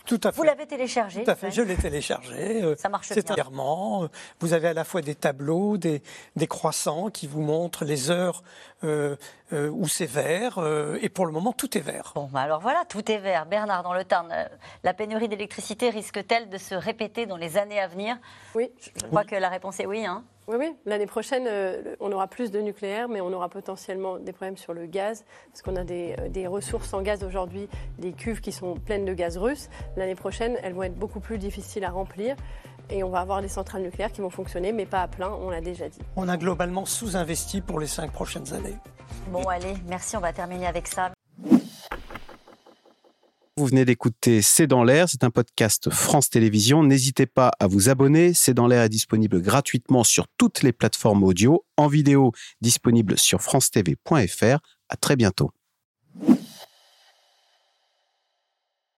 [0.07, 0.37] Tout à fait.
[0.37, 2.63] Vous l'avez téléchargé Tout à fait, je l'ai téléchargé.
[2.63, 3.45] Euh, Ça marche bien.
[4.03, 4.07] Euh,
[4.39, 6.01] vous avez à la fois des tableaux, des,
[6.37, 8.41] des croissants qui vous montrent les heures
[8.85, 9.17] euh,
[9.51, 10.59] où c'est vert.
[11.01, 12.11] et pour le moment, tout est vert.
[12.15, 13.45] Bon, bah alors voilà, tout est vert.
[13.45, 14.33] Bernard, dans le Tarn,
[14.83, 18.17] la pénurie d'électricité risque-t-elle de se répéter dans les années à venir?
[18.55, 18.71] Oui.
[18.95, 20.05] Je crois que la réponse est oui.
[20.05, 20.23] Hein.
[20.47, 20.73] Oui, oui.
[20.85, 24.73] L'année prochaine, euh, on aura plus de nucléaire, mais on aura potentiellement des problèmes sur
[24.73, 27.67] le gaz, parce qu'on a des, euh, des, ressources en gaz aujourd'hui,
[27.99, 29.69] des cuves qui sont pleines de gaz russe.
[29.97, 32.37] L'année prochaine, elles vont être beaucoup plus difficiles à remplir.
[32.89, 35.49] Et on va avoir des centrales nucléaires qui vont fonctionner, mais pas à plein, on
[35.49, 35.99] l'a déjà dit.
[36.15, 38.77] On a globalement sous-investi pour les cinq prochaines années.
[39.31, 41.11] Bon, allez, merci, on va terminer avec ça.
[43.57, 46.83] Vous venez d'écouter C'est dans l'air, c'est un podcast France Télévisions.
[46.83, 48.35] N'hésitez pas à vous abonner.
[48.35, 53.41] C'est dans l'air est disponible gratuitement sur toutes les plateformes audio, en vidéo disponible sur
[53.41, 54.59] francetv.fr.
[54.89, 55.49] À très bientôt.